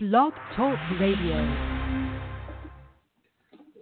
[0.00, 1.42] Blog Talk Radio.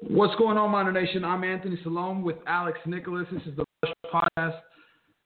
[0.01, 1.27] What's going on, Miner Nation?
[1.27, 3.27] I'm Anthony Salom with Alex Nicolas.
[3.31, 3.93] This is the Rush
[4.39, 4.61] Podcast.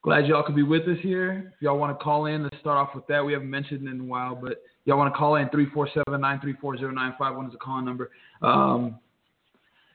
[0.03, 1.53] Glad y'all could be with us here.
[1.55, 3.25] If y'all want to call in, let's start off with that.
[3.25, 7.53] We haven't mentioned it in a while, but y'all want to call in 347-934-0951 is
[7.53, 8.11] the call number.
[8.43, 8.99] Um,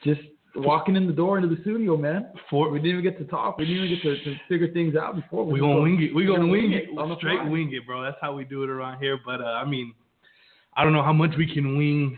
[0.01, 0.21] just
[0.55, 2.31] walking in the door into the studio, man.
[2.33, 3.57] Before we didn't even get to talk.
[3.57, 5.43] We didn't even get to, to figure things out before.
[5.43, 6.15] We're gonna wing it.
[6.15, 6.97] We're gonna wing it.
[6.97, 7.49] on the Straight fly.
[7.49, 8.01] wing it, bro.
[8.01, 9.19] That's how we do it around here.
[9.25, 9.93] But uh, I mean,
[10.75, 12.17] I don't know how much we can wing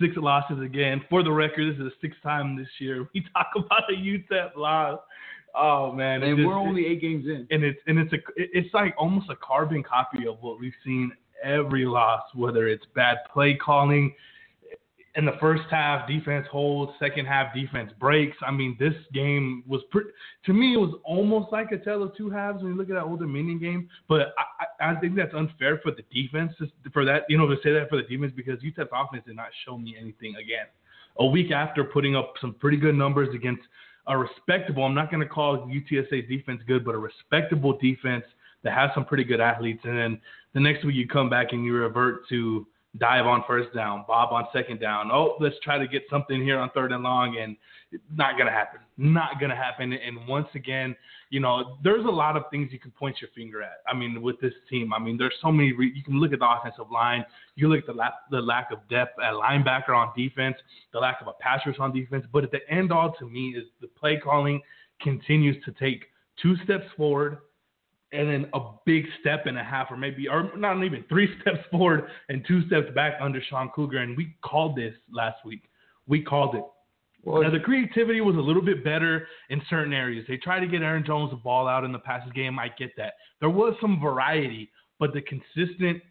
[0.00, 1.02] six losses again.
[1.08, 4.56] For the record, this is the sixth time this year we talk about a UTEP
[4.56, 5.00] loss.
[5.54, 7.46] Oh man, And just- we're only eight games in.
[7.50, 11.12] and it's and it's a it's like almost a carbon copy of what we've seen
[11.42, 14.14] every loss, whether it's bad play calling
[15.16, 18.36] in the first half, defense holds, second half, defense breaks.
[18.44, 20.10] I mean, this game was pretty.
[20.46, 22.94] To me, it was almost like a tale of two halves when you look at
[22.94, 23.88] that Old Dominion game.
[24.08, 24.34] But
[24.80, 26.52] I, I, think that's unfair for the defense
[26.92, 29.48] for that you know to say that for the defense because UTEP's offense did not
[29.64, 30.66] show me anything again.
[31.18, 33.62] A week after putting up some pretty good numbers against
[34.08, 38.24] a respectable, I'm not going to call UTSA's defense good, but a respectable defense
[38.64, 39.80] that has some pretty good athletes.
[39.84, 40.20] And then
[40.54, 42.66] the next week you come back and you revert to
[42.98, 45.10] dive on first down, Bob on second down.
[45.10, 47.56] Oh, let's try to get something here on third and long, and
[48.14, 48.80] not to happen.
[48.96, 49.92] Not to happen.
[49.92, 50.94] And once again,
[51.30, 53.78] you know, there's a lot of things you can point your finger at.
[53.88, 55.72] I mean, with this team, I mean, there's so many.
[55.72, 57.24] Re- you can look at the offensive line.
[57.56, 60.56] You look at the, la- the lack of depth at linebacker on defense,
[60.92, 62.24] the lack of a pass rush on defense.
[62.32, 64.60] But at the end, all to me is the play calling
[65.00, 66.06] continues to take
[66.40, 67.38] two steps forward
[68.14, 71.60] and then a big step and a half, or maybe, or not even three steps
[71.70, 74.00] forward and two steps back under Sean Kugler.
[74.00, 75.62] And we called this last week.
[76.06, 76.64] We called it.
[77.24, 80.26] Well, Now the creativity was a little bit better in certain areas.
[80.28, 82.58] They tried to get Aaron Jones the ball out in the passes game.
[82.58, 83.14] I get that.
[83.40, 86.02] There was some variety, but the consistent,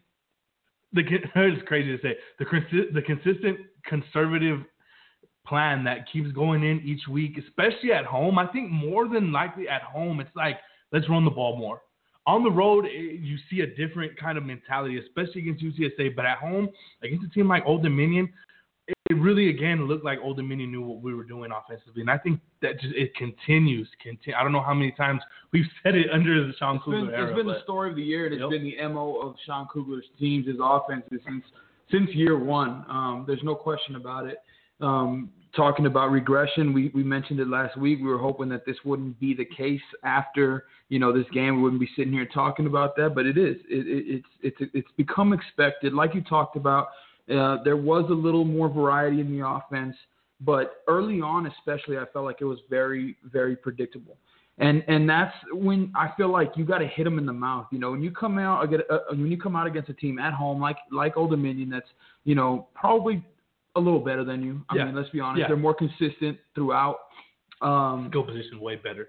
[0.92, 1.02] the
[1.36, 4.60] it's crazy to say the the consistent conservative
[5.46, 8.38] plan that keeps going in each week, especially at home.
[8.38, 10.56] I think more than likely at home, it's like
[10.92, 11.80] let's run the ball more.
[12.26, 16.16] On the road, eh, you see a different kind of mentality, especially against UTSA.
[16.16, 16.68] But at home,
[17.02, 18.32] against a team like Old Dominion,
[18.86, 22.18] it really again looked like Old Dominion knew what we were doing offensively, and I
[22.18, 23.88] think that just it continues.
[24.02, 24.36] Continue.
[24.38, 27.28] I don't know how many times we've said it under the Sean It's been, era.
[27.28, 28.50] it's been the story of the year, and it's Yep.
[28.50, 31.44] been the mo of Sean Kugler's teams, his offenses since
[31.90, 32.84] since year one.
[32.88, 34.38] Um, there's no question about it.
[34.80, 37.98] Um, talking about regression, we, we mentioned it last week.
[38.00, 40.64] We were hoping that this wouldn't be the case after
[40.94, 41.56] you know this game.
[41.56, 43.56] We wouldn't be sitting here talking about that, but it is.
[43.68, 46.86] It, it, it's it's it's become expected, like you talked about.
[47.28, 49.96] Uh, there was a little more variety in the offense,
[50.40, 54.16] but early on, especially, I felt like it was very very predictable.
[54.58, 57.66] And and that's when I feel like you got to hit them in the mouth.
[57.72, 60.20] You know, when you come out against uh, when you come out against a team
[60.20, 61.88] at home like like Old Dominion, that's
[62.22, 63.20] you know probably
[63.74, 64.62] a little better than you.
[64.70, 64.84] I Yeah.
[64.84, 65.48] mean, let's be honest, Yeah.
[65.48, 66.98] they're more consistent throughout.
[67.62, 69.08] Um, skill position way better.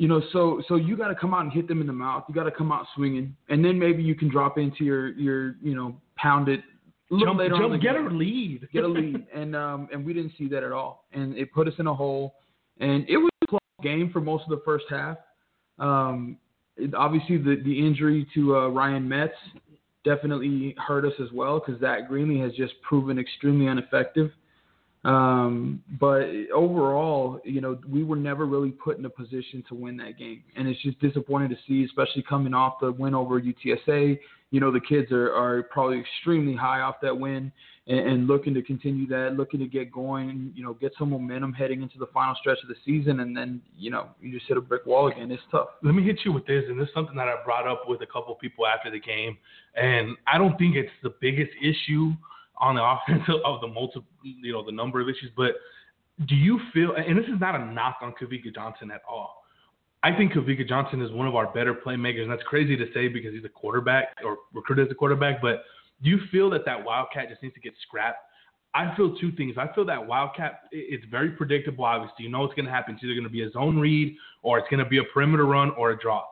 [0.00, 2.24] You know, so so you got to come out and hit them in the mouth.
[2.26, 5.56] You got to come out swinging, and then maybe you can drop into your your
[5.62, 6.62] you know pound it
[7.10, 8.66] Jump, later on jump, the get game a lead.
[8.72, 11.68] get a lead, and um, and we didn't see that at all, and it put
[11.68, 12.36] us in a hole,
[12.78, 15.18] and it was a close game for most of the first half.
[15.78, 16.38] Um,
[16.78, 19.34] it, obviously, the the injury to uh, Ryan Metz
[20.02, 24.30] definitely hurt us as well because Zach Greenlee has just proven extremely ineffective.
[25.04, 29.96] Um, but overall, you know, we were never really put in a position to win
[29.98, 34.18] that game, and it's just disappointing to see, especially coming off the win over UTSA.
[34.50, 37.50] You know, the kids are, are probably extremely high off that win
[37.86, 41.54] and, and looking to continue that, looking to get going, you know, get some momentum
[41.54, 44.58] heading into the final stretch of the season, and then you know, you just hit
[44.58, 45.30] a brick wall again.
[45.30, 45.68] It's tough.
[45.82, 48.02] Let me hit you with this, and this is something that I brought up with
[48.02, 49.38] a couple people after the game,
[49.76, 52.12] and I don't think it's the biggest issue
[52.60, 55.30] on the offense of the multiple, you know, the number of issues.
[55.36, 55.52] But
[56.26, 56.94] do you feel?
[56.94, 59.40] And this is not a knock on Kavika Johnson at all.
[60.02, 63.08] I think Kavika Johnson is one of our better playmakers, and that's crazy to say
[63.08, 65.42] because he's a quarterback or recruited as a quarterback.
[65.42, 65.62] But
[66.02, 68.18] do you feel that that Wildcat just needs to get scrapped?
[68.72, 69.56] I feel two things.
[69.58, 72.24] I feel that Wildcat, it's very predictable, obviously.
[72.24, 72.94] You know what's going to happen.
[72.94, 75.44] It's either going to be a zone read or it's going to be a perimeter
[75.44, 76.24] run or a draw.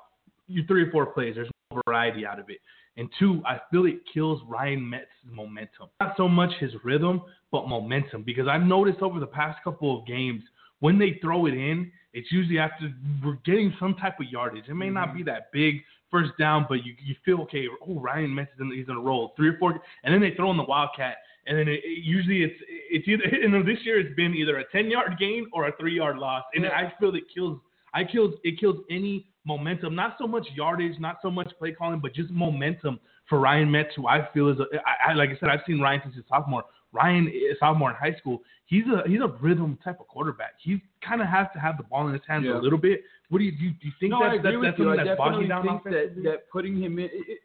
[0.46, 1.34] You three or four plays.
[1.34, 2.58] There's no variety out of it.
[2.98, 5.88] And two, I feel it kills Ryan Metz's momentum.
[6.00, 7.22] Not so much his rhythm,
[7.52, 8.24] but momentum.
[8.24, 10.42] Because I've noticed over the past couple of games,
[10.80, 12.92] when they throw it in, it's usually after
[13.24, 14.64] we're getting some type of yardage.
[14.68, 15.18] It may not mm-hmm.
[15.18, 15.76] be that big
[16.10, 17.66] first down, but you, you feel okay.
[17.88, 20.34] Oh, Ryan Metz is in, he's in a roll, three or four, and then they
[20.34, 21.16] throw in the Wildcat,
[21.46, 22.54] and then it, it- usually it's
[22.90, 25.76] it's either you know this year it's been either a ten yard gain or a
[25.78, 26.70] three yard loss, and Yeah.
[26.70, 27.60] I feel it kills
[27.94, 32.00] I kills it kills any momentum, not so much yardage, not so much play calling,
[32.00, 35.38] but just momentum for Ryan Metz, who I feel is, a, I, I, like I
[35.38, 36.64] said, I've seen Ryan since he's sophomore.
[36.92, 38.40] Ryan is sophomore in high school.
[38.66, 40.54] He's a he's a rhythm type of quarterback.
[40.62, 42.58] He kind of has to have the ball in his hands Yeah.
[42.58, 43.00] a little bit.
[43.30, 43.64] What do you do?
[43.64, 44.84] You, do you think No, that's, I agree that's, with that's you.
[44.84, 47.38] something I that's definitely bogging down think that, that putting him in, it, it,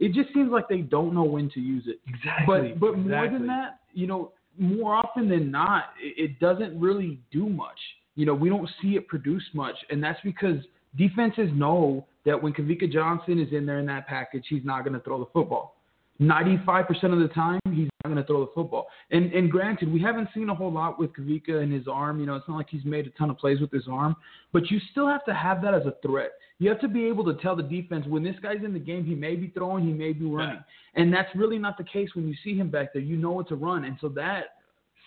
[0.00, 1.98] it just seems like they don't know when to use it.
[2.06, 2.74] exactly.
[2.78, 7.20] But but more than that, you know, more often than not, it, it doesn't really
[7.32, 7.78] do much.
[8.18, 10.56] You know, we don't see it produce much, and that's because
[10.96, 14.94] defenses know that when Kavika Johnson is in there in that package, he's not going
[14.94, 15.76] to throw the football.
[16.20, 18.88] 95% of the time, he's not going to throw the football.
[19.12, 22.18] And and granted, we haven't seen a whole lot with Kavika and his arm.
[22.18, 24.16] You know, it's not like he's made a ton of plays with his arm,
[24.52, 26.32] but you still have to have that as a threat.
[26.58, 29.04] You have to be able to tell the defense when this guy's in the game,
[29.04, 30.64] he may be throwing, he may be running.
[30.96, 33.00] And that's really not the case when you see him back there.
[33.00, 33.84] You know it's a run.
[33.84, 34.57] And so that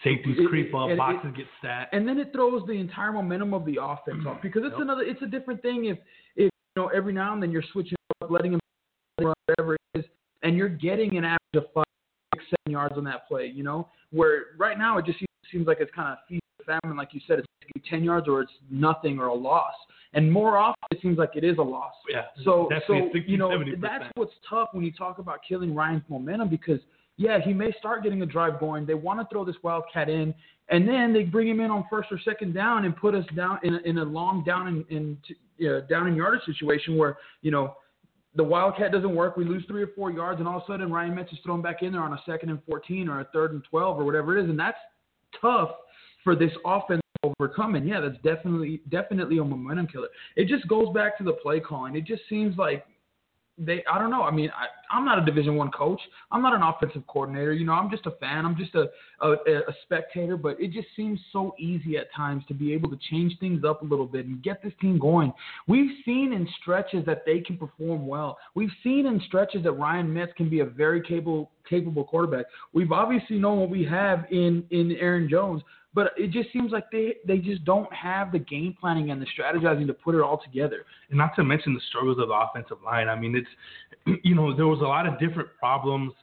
[0.04, 1.94] Safeties it- creep up, it- it- boxes get stacked.
[1.94, 4.82] and then it throws the entire momentum of the offense off because it's Yep.
[4.82, 6.00] another it's a different thing if
[6.36, 8.60] if you know every now and then you're switching up, letting him
[9.20, 10.06] run whatever it is,
[10.44, 11.84] and you're getting an average of five,
[12.34, 13.46] six, seven yards on that play.
[13.48, 15.20] You know, where right now it just
[15.52, 18.42] seems, like it's kind of feast or famine, like you said, it's ten yards or
[18.42, 19.76] it's nothing or a loss.
[20.14, 21.94] And more often it seems like it is a loss.
[22.10, 23.80] yeah, So, so 60, you know, 70%.
[23.82, 26.82] that's what's tough when you talk about killing Ryan's momentum because
[27.18, 28.86] yeah, he may start getting a drive going.
[28.86, 30.34] They want to throw this wildcat in,
[30.70, 33.60] and then they bring him in on first or second down and put us down
[33.64, 35.18] in a, in a long down in,
[35.60, 37.76] in uh, down in yardage situation where you know
[38.36, 39.36] the wildcat doesn't work.
[39.36, 41.62] We lose three or four yards, and all of a sudden Ryan Metz is thrown
[41.62, 44.38] back in there on a second and fourteen or a third and twelve or whatever
[44.38, 44.78] it is, and that's
[45.40, 45.72] tough
[46.24, 47.76] for this offense to overcome.
[47.76, 50.08] And yeah, that's definitely definitely a momentum killer.
[50.36, 51.96] It just goes back to the play calling.
[51.96, 52.86] It just seems like
[53.66, 54.24] they I don't know.
[54.24, 56.00] I mean, I, I'm not a Division One coach.
[56.32, 57.54] I'm not an offensive coordinator.
[57.54, 58.46] You know, I'm just a fan.
[58.46, 58.90] I'm just a,
[59.22, 60.38] a a spectator.
[60.38, 63.82] But it just seems so easy at times to be able to change things up
[63.82, 65.32] a little bit and get this team going.
[65.68, 68.38] We've seen in stretches that they can perform well.
[68.56, 72.46] We've seen in stretches that Ryan Metz can be a very capable capable quarterback.
[72.74, 75.62] We've obviously known what we have in in Aaron Jones.
[75.94, 79.28] But it just seems like they, they just don't have the game planning and the
[79.38, 80.86] strategizing to put it all together.
[81.10, 83.10] and not to mention the struggles of the offensive line.
[83.10, 86.14] I mean, it's you know there was a lot of different problems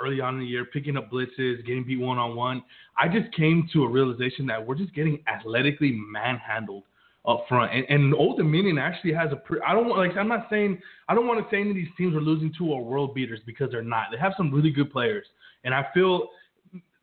[0.00, 2.62] early on in the year, picking up blitzes, getting beat one on one.
[2.96, 6.84] I just came to a realization that we're just getting athletically manhandled
[7.26, 7.72] up front.
[7.72, 9.36] And, and Old Dominion actually has a.
[9.36, 11.76] Pre- I don't want like I'm not saying I don't want to say any of
[11.76, 14.06] these teams are losing to are world beaters because they're not.
[14.10, 15.26] They have some really good players,
[15.64, 16.28] and I feel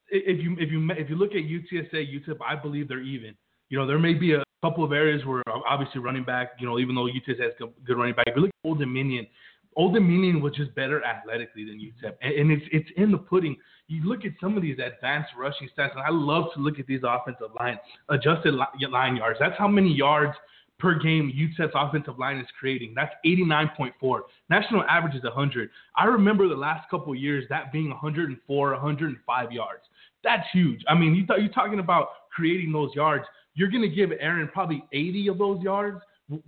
[0.10, 3.36] if you if you if you look at UTSA, UTEP, I believe they're even.
[3.70, 6.68] You know, there may be a couple of areas where uh, obviously running back, you
[6.68, 7.54] know, even though UTSA has
[7.86, 9.28] good running back, if you look at Old Dominion,
[9.76, 13.56] Old Dominion was just better athletically than UTEP, and, and it's it's in the pudding.
[13.88, 16.88] You look at some of these advanced rushing stats, and I love to look at
[16.88, 17.78] these offensive line
[18.10, 18.56] adjusted
[18.90, 19.38] line yards.
[19.40, 20.36] That's how many yards
[20.80, 22.94] per game UTEP's offensive line is creating.
[22.96, 24.20] That's 89.4.
[24.50, 25.70] National average is 100.
[25.96, 29.84] I remember the last couple years that being 104, 105 yards.
[30.26, 30.84] That's huge.
[30.90, 33.24] I mean, you th- you're talking about creating those yards.
[33.54, 36.02] You're going to give Aaron probably 80 of those yards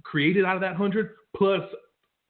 [0.04, 1.62] created out of that 100 plus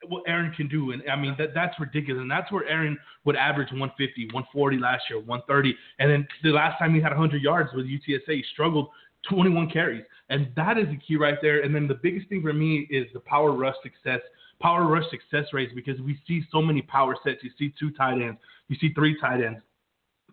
[0.10, 0.92] what Aaron can do.
[0.92, 2.22] And I mean, that that's ridiculous.
[2.22, 5.76] And that's where Aaron would average 150, 140 last year, 130.
[6.00, 8.90] And then the last time he had 100 yards with UTSA, he struggled
[9.30, 10.04] 21 carries.
[10.30, 11.62] And that is the key right there.
[11.62, 14.20] And then the biggest thing for me is the power rush success,
[14.62, 17.38] power rush success rates, because we see so many power sets.
[17.42, 19.62] You see two tight ends, you see three tight ends.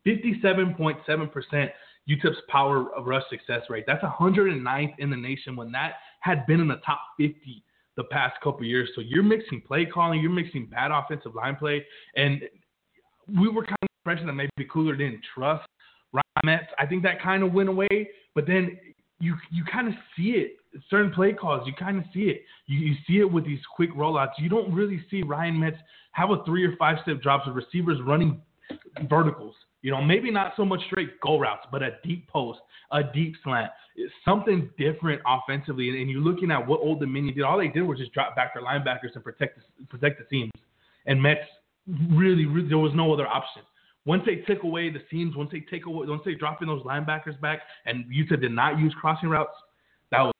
[0.06, 1.68] 57.7%
[2.08, 3.84] UTEP's power rush success rate.
[3.86, 7.62] That's 109th in the nation when that had been in the top 50
[7.96, 8.90] the past couple years.
[8.94, 11.84] So you're mixing play calling, you're mixing bad offensive line play,
[12.16, 12.42] and
[13.28, 15.66] we were kind of impression that maybe Kugler didn't trust
[16.12, 16.66] Ryan Metz.
[16.78, 18.76] I think that kind of went away, but then
[19.20, 20.56] you you kind of see it.
[20.90, 22.42] Certain play calls, you kind of see it.
[22.66, 24.32] You, you see it with these quick rollouts.
[24.38, 25.76] You don't really see Ryan Metz
[26.12, 28.42] have a three or five step drops with receivers running
[29.08, 29.54] verticals.
[29.84, 32.58] You know, maybe not so much straight goal routes, but a deep post,
[32.90, 33.70] a deep slant,
[34.24, 35.90] something different offensively.
[35.90, 37.44] And, and you're looking at what Old Dominion did.
[37.44, 40.50] All they did was just drop back their linebackers and protect the, protect the seams.
[41.04, 41.42] And Metz
[42.12, 43.60] really, really, there was no other option.
[44.06, 46.82] Once they took away the seams, once they take away, once they drop in those
[46.84, 49.52] linebackers back, and UTEP did not use crossing routes,
[50.10, 50.32] that was,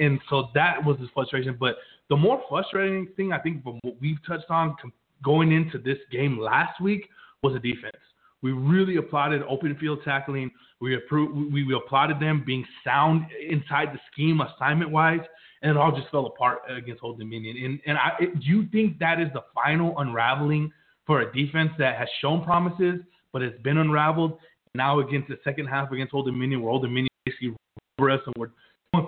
[0.00, 1.56] and so that was his frustration.
[1.58, 1.76] But
[2.10, 4.74] the more frustrating thing I think from what we've touched on
[5.22, 7.08] going into this game last week
[7.44, 7.94] was the defense.
[8.42, 10.50] We really applauded open field tackling.
[10.80, 15.20] We approved, we, applauded them being sound inside the scheme assignment wise,
[15.62, 17.56] and it all just fell apart against Old Dominion.
[17.64, 20.72] And and I, do you think that is the final unraveling
[21.06, 23.00] for a defense that has shown promises
[23.32, 24.38] but has been unraveled?
[24.74, 27.54] Now against the second half against Old Dominion, where Old Dominion basically
[27.98, 28.48] over us and we're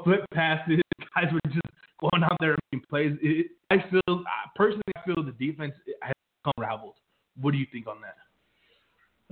[0.04, 0.80] flip passes,
[1.14, 1.60] guys were just
[2.00, 3.16] going out there and plays.
[3.20, 4.24] It, I feel
[4.54, 6.14] personally, I feel the defense has
[6.56, 6.94] unraveled
[7.40, 8.16] What do you think on that?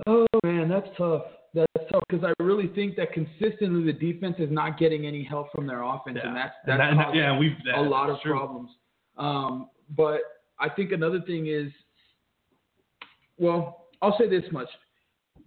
[0.07, 1.23] Oh man, that's tough.
[1.53, 5.51] That's tough because I really think that consistently the defense is not getting any help
[5.51, 8.31] from their offense, and that's that's And that- yeah, we've a lot of true.
[8.33, 8.71] problems.
[9.17, 10.21] Um, but
[10.59, 11.71] I think another thing is,
[13.37, 14.67] well, I'll say this much: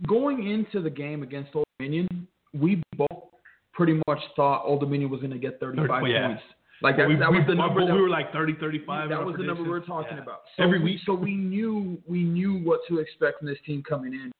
[0.06, 2.08] going into the game against Old Dominion,
[2.54, 3.08] we both
[3.72, 6.28] pretty much thought Old Dominion was going to get 35 Well, yeah.
[6.28, 6.42] points.
[6.82, 9.08] Like that, we, that was the number but that we were like 30, 35.
[9.08, 10.04] that was the number we were predictions.
[10.04, 10.22] talking Yeah.
[10.22, 10.40] about.
[10.56, 11.00] So Every we, week.
[11.06, 14.30] so we knew we knew what to expect from this team coming in.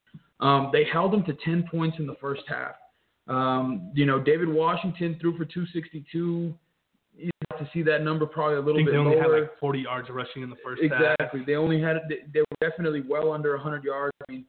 [0.41, 2.75] Um, they held them to 10 points in the first half.
[3.29, 6.55] Um, you know, David Washington threw for 262.
[7.17, 9.35] You have to see that number probably a little think bit they only lower.
[9.35, 11.15] had like 40 yards rushing in the first half.
[11.19, 11.43] Exactly.
[11.47, 14.13] They only had they, they were definitely well under 100 yards.
[14.29, 14.45] I mean,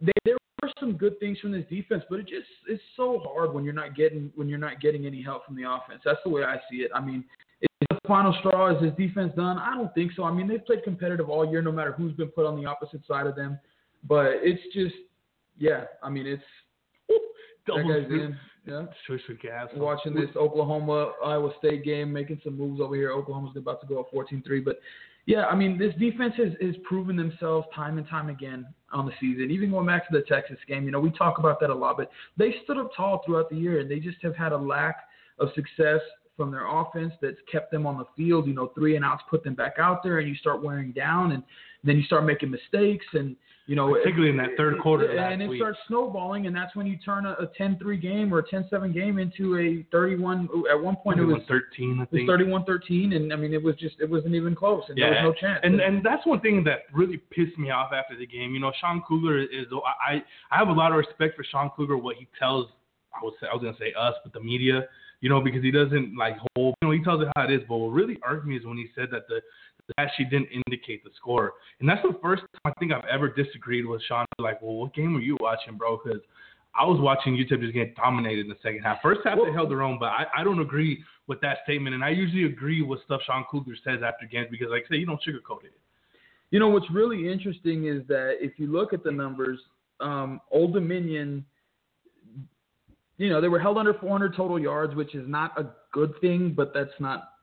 [0.00, 3.52] they, there were some good things from this defense, but it just it's so hard
[3.52, 6.00] when you're not getting when you're not getting any help from the offense.
[6.04, 6.90] That's the way I see it.
[6.94, 7.22] I mean,
[7.60, 9.58] is the final straw is this defense done?
[9.58, 10.24] I don't think so.
[10.24, 13.06] I mean, they've played competitive all year, no matter who's been put on the opposite
[13.06, 13.58] side of them.
[14.06, 14.94] But it's just,
[15.58, 15.84] yeah.
[16.02, 16.42] I mean, it's
[17.66, 18.36] that guy's in.
[18.66, 18.84] Yeah.
[19.42, 19.68] Gas.
[19.76, 23.10] Watching this Oklahoma Iowa State game, making some moves over here.
[23.12, 24.78] Oklahoma's about to go up 14-3, but
[25.26, 29.12] yeah, I mean this defense has, has proven themselves time and time again on the
[29.20, 29.50] season.
[29.50, 31.98] Even going back to the Texas game, you know we talk about that a lot,
[31.98, 34.96] but they stood up tall throughout the year, and they just have had a lack
[35.38, 36.00] of success
[36.36, 38.46] from their offense that's kept them on the field.
[38.46, 41.32] You know, three and outs put them back out there, and you start wearing down,
[41.32, 41.42] and
[41.82, 45.48] then you start making mistakes, and you know, Particularly in that third quarter and it
[45.48, 45.58] week.
[45.58, 49.18] starts snowballing, and that's when you turn a, a 10-3 game or a 10-7 game
[49.18, 50.48] into a 31.
[50.70, 53.74] At one point, it was 13, I it was 31-13, and I mean, it was
[53.76, 55.60] just it wasn't even close, and there was no chance.
[55.62, 58.52] And and that's one thing that really pissed me off after the game.
[58.52, 59.66] You know, Sean Kugler is
[60.06, 62.66] I I have a lot of respect for Sean Kugler what he tells
[63.14, 64.84] I was I was gonna say us, but the media,
[65.20, 67.62] you know, because he doesn't like hold you know, he tells it how it is.
[67.68, 69.40] But what really irked me is when he said that the
[69.98, 71.52] actually didn't indicate the score.
[71.80, 74.26] And that's the first time I think I've ever disagreed with Sean.
[74.38, 76.00] Like, well, what game were you watching, bro?
[76.02, 76.20] Because
[76.74, 78.98] I was watching UTEP just get dominated in the second half.
[79.02, 81.94] First half they held their own, but I, I don't agree with that statement.
[81.94, 84.96] And I usually agree with stuff Sean Kugler says after games because, like I say,
[84.96, 85.72] you don't sugarcoat it.
[86.50, 89.58] You know what's really interesting is that if you look at the numbers,
[90.00, 91.44] um, Old Dominion,
[93.16, 96.52] you know, they were held under 400 total yards, which is not a good thing,
[96.56, 97.33] but that's not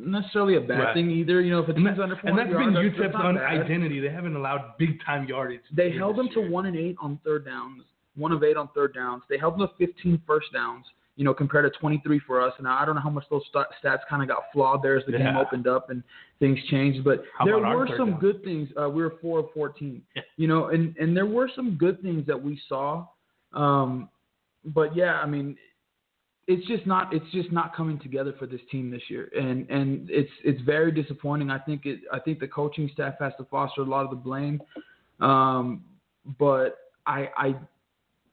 [0.00, 0.94] necessarily a bad Right.
[0.94, 1.40] thing either.
[1.40, 3.36] You know, if a team's that, under and 400 that's been that's, UTEP's bad.
[3.60, 4.00] identity.
[4.00, 5.60] They haven't allowed big time yardage.
[5.72, 7.82] They held them to one and eight on third downs,
[8.16, 9.22] one of eight on third downs.
[9.28, 12.54] They held them to 15 first downs, you know, compared to 23 for us.
[12.58, 15.04] And I don't know how much those st- stats kind of got flawed there as
[15.06, 16.02] the game opened up and
[16.38, 17.04] things changed.
[17.04, 18.20] But How there were some down?
[18.20, 18.68] good things.
[18.80, 20.22] Uh, we were four of 14, Yeah.
[20.36, 23.06] you know, and and there were some good things that we saw.
[23.52, 24.08] Um,
[24.64, 25.56] but yeah, I mean,
[26.50, 30.10] it's just not it's just not coming together for this team this year, and and
[30.10, 31.48] it's it's very disappointing.
[31.50, 34.16] I think it I think the coaching staff has to foster a lot of the
[34.16, 34.60] blame,
[35.20, 35.84] um,
[36.38, 37.54] but I I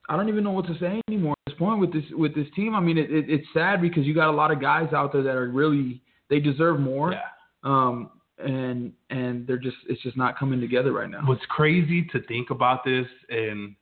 [0.09, 2.47] I don't even know what to say anymore at this point with this with this
[2.55, 2.73] team.
[2.73, 5.21] I mean, it, it it's sad because you got a lot of guys out there
[5.23, 7.19] that are really they deserve more, Yeah.
[7.63, 8.09] um,
[8.39, 11.21] and and they're just it's just not coming together right now.
[11.25, 13.75] What's crazy to think about this, and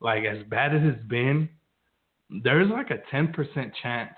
[0.00, 1.48] like as bad as it's been,
[2.30, 3.34] there's like a 10%
[3.82, 4.14] chance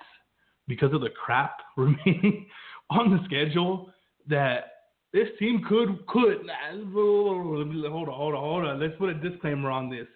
[0.66, 2.46] because of the crap remaining
[2.90, 3.90] on the schedule
[4.28, 4.72] that
[5.12, 6.46] this team could could
[6.92, 10.06] hold on hold on hold on let's put a disclaimer on this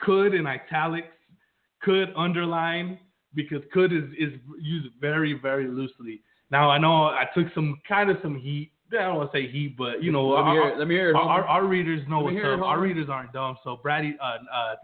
[0.00, 1.14] could in italics
[1.80, 2.98] could underline
[3.34, 6.20] because could is is used very very loosely
[6.50, 9.48] now i know i took some kind of some heat i don't want to say
[9.50, 10.78] heat but you know let me our- hear it.
[10.78, 11.14] Let me hear it.
[11.16, 12.60] our, our, our readers know what's up.
[12.62, 13.56] Our readers aren't dumb.
[13.64, 14.74] So Brady, uh, uh,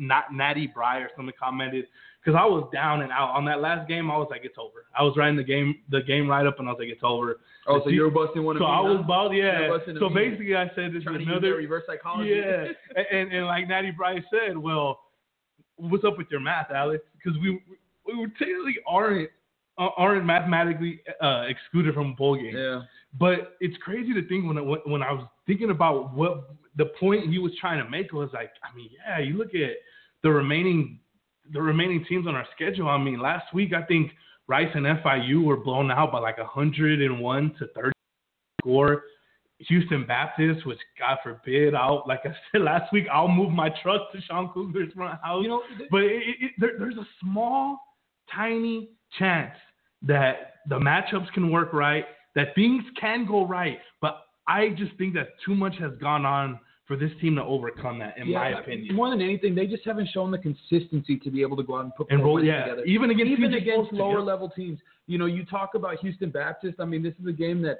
[0.00, 1.86] not Natty Bry or something commented
[2.24, 4.10] because I was down and out on that last game.
[4.10, 4.86] I was like, it's over.
[4.98, 7.40] I was writing the game, the game right up, and I was like, it's over.
[7.66, 9.68] oh, so you're busting one of So I was about, yeah.
[9.98, 12.30] So basically, I said this is trying to use that another, reverse psychology.
[12.30, 12.66] yeah.
[12.96, 15.00] and, and and like Natty Bry said, well,
[15.76, 17.04] what's up with your math, Alex?
[17.16, 17.62] Because we
[18.06, 19.30] we we technically aren't
[19.78, 22.56] uh, aren't mathematically uh, excluded from a bowl game.
[22.56, 22.82] yeah.
[23.18, 27.28] But it's crazy to think when I, when I was thinking about what the point
[27.28, 29.76] he was trying to make was like, I mean, yeah, you look at
[30.22, 31.00] the remaining
[31.52, 32.88] the remaining teams on our schedule.
[32.88, 34.12] I mean, last week I think
[34.46, 37.92] Rice and FIU were blown out by like 101 to 30
[38.60, 39.02] score.
[39.68, 44.10] Houston Baptist, which God forbid, I'll like I said last week, I'll move my truck
[44.12, 45.42] to Sean Kugler's front house.
[45.42, 47.78] You know, But it, it, there, there's a small,
[48.32, 49.54] tiny chance
[50.02, 53.78] that the matchups can work right, that things can go right.
[54.00, 56.58] But I just think that too much has gone on
[56.90, 58.96] for this team to overcome that, in my Yeah, opinion.
[58.96, 61.84] More than anything, they just haven't shown the consistency to be able to go out
[61.84, 62.84] and put And roll, yeah, together.
[62.84, 64.80] even against Even against lower level teams.
[65.06, 66.80] You know, you talk about Houston Baptist.
[66.80, 67.78] I mean, this is a game that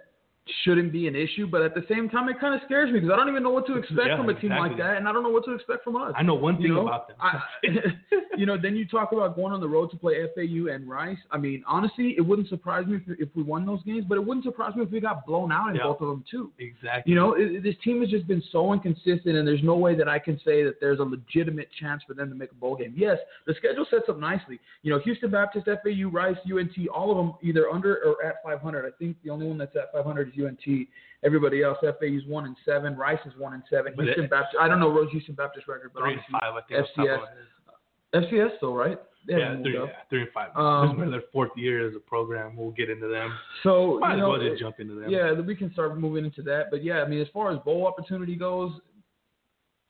[0.64, 1.46] shouldn't be an issue.
[1.46, 3.50] But at the same time, it kind of scares me because I don't even know
[3.50, 5.52] what to expect Yeah, from a team like that, and I don't know what to
[5.54, 6.12] expect from us.
[6.16, 7.16] I know one thing you know, about them.
[7.20, 7.40] I,
[8.36, 11.18] you know, then you talk about going on the road to play FAU and Rice.
[11.30, 14.24] I mean, honestly, it wouldn't surprise me if, if we won those games, but it
[14.24, 15.84] wouldn't surprise me if we got blown out in Yeah.
[15.84, 16.50] both of them too.
[16.58, 17.10] exactly.
[17.12, 20.08] You know, it- this team has just been so inconsistent, and there's no way that
[20.08, 22.94] I can say that there's a legitimate chance for them to make a bowl game.
[22.96, 24.58] Yes, the schedule sets up nicely.
[24.82, 28.86] You know, Houston Baptist, FAU, Rice, UNT, all of them either under or at 500.
[28.86, 30.88] I think the only one that's at 500 is UNT.
[31.22, 33.92] Everybody else, FAU's one and seven, Rice is one and seven.
[33.94, 36.54] But Houston it- Baptist, I don't know Rose Houston Baptist record, but three and five.
[36.54, 36.80] I think.
[36.80, 38.26] off the top of my head.
[38.32, 38.98] FCS still right.
[39.26, 40.56] They Yeah, three, yeah, three and five.
[40.56, 42.56] Um, this is their fourth year as a program.
[42.56, 43.32] We'll get into them.
[43.62, 45.10] So Might you as well just jump into them.
[45.10, 46.70] Yeah, we can start moving into that.
[46.70, 48.72] But yeah, I mean, as far as bowl opportunity goes,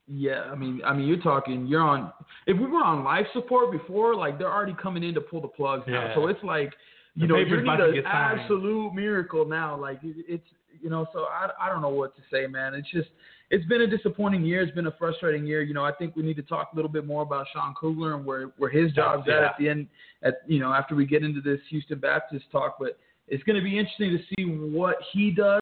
[0.09, 2.12] yeah, I mean, I mean, you're talking, you're on.
[2.47, 5.49] If we were on life support before, like they're already coming in to pull the
[5.49, 6.09] plugs now.
[6.09, 6.14] Yeah.
[6.16, 6.73] So it's like,
[7.21, 9.79] you know, you need an absolute miracle now.
[9.79, 10.47] Like it's,
[10.81, 12.75] you know, so I, I don't know what to say, man.
[12.75, 13.09] It's just,
[13.50, 14.62] it's been a disappointing year.
[14.62, 15.62] It's been a frustrating year.
[15.62, 18.15] You know, I think we need to talk a little bit more about Sean Kugler
[18.15, 19.89] and where where his job's at at the end.
[20.23, 22.99] At you know, after we get into this Houston Baptist talk, but
[23.29, 25.61] it's going to be interesting to see what he does.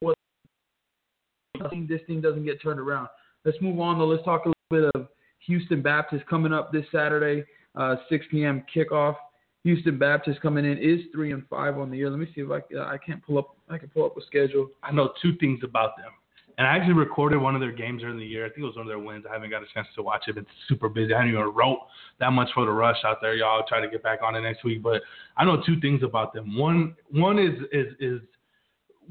[0.00, 0.16] What
[1.88, 3.08] this thing doesn't get turned around.
[3.44, 4.06] Let's move on though.
[4.06, 5.08] Let's talk a little bit of
[5.46, 8.64] Houston Baptist coming up this Saturday, uh, 6 p.m.
[8.74, 9.16] kickoff.
[9.64, 12.10] Houston Baptist coming in is three and five on the year.
[12.10, 14.20] Let me see if I uh, I can't pull up I can pull up a
[14.26, 14.68] schedule.
[14.82, 16.12] I know two things about them.
[16.56, 18.44] And I actually recorded one of their games during the year.
[18.44, 19.24] I think it was one of their wins.
[19.28, 20.36] I haven't got a chance to watch it.
[20.36, 21.12] It's super busy.
[21.12, 21.80] I haven't even wrote
[22.20, 23.34] that much for the rush out there.
[23.34, 24.82] Y'all I'll try to get back on it next week.
[24.82, 25.02] But
[25.36, 26.56] I know two things about them.
[26.56, 28.20] One one is is is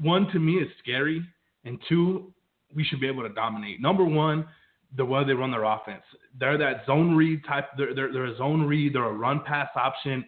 [0.00, 1.22] one to me is scary,
[1.64, 2.32] and two,
[2.74, 3.80] we should be able to dominate.
[3.80, 4.46] Number one,
[4.96, 6.02] the way they run their offense.
[6.38, 7.70] They're that zone read type.
[7.76, 8.94] They're they're, they're a zone read.
[8.94, 10.24] They're a run pass option.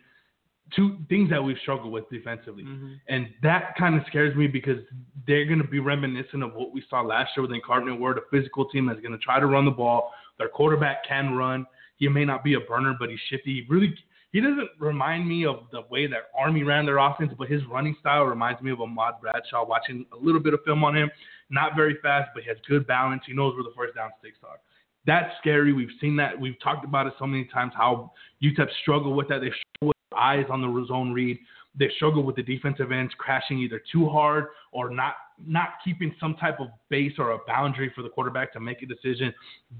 [0.75, 2.65] Two things that we've struggled with defensively.
[2.65, 2.95] Mm-hmm.
[3.09, 4.79] And that kind of scares me because
[5.27, 8.23] they're going to be reminiscent of what we saw last year with Incarnate Word, a
[8.31, 10.13] physical team that's going to try to run the ball.
[10.39, 11.67] Their quarterback can run.
[11.99, 13.55] He may not be a burner, but he's shifty.
[13.55, 13.95] He really
[14.33, 17.97] he doesn't remind me of the way that Army ran their offense, but his running
[18.01, 19.65] style reminds me of Ahmad Bradshaw.
[19.65, 21.11] Watching a little bit of film on him,
[21.49, 23.23] not very fast, but he has good balance.
[23.27, 24.59] He knows where the first down sticks are.
[25.07, 25.73] That's scary.
[25.73, 26.39] We've seen that.
[26.39, 29.41] We've talked about it so many times how UTEP struggle with that.
[29.41, 31.39] They struggle eyes on the zone read.
[31.79, 36.35] They struggle with the defensive ends crashing either too hard or not not keeping some
[36.37, 39.35] type of base or a boundary for the quarterback to make a decision.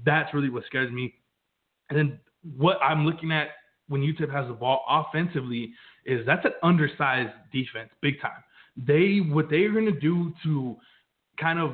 [0.05, 1.15] That's really what scares me.
[1.89, 2.19] And then
[2.55, 3.47] what I'm looking at
[3.87, 5.73] when UTEP has the ball offensively
[6.05, 8.43] is that's an undersized defense, big time.
[8.75, 10.75] They what they're going to do to
[11.39, 11.71] kind of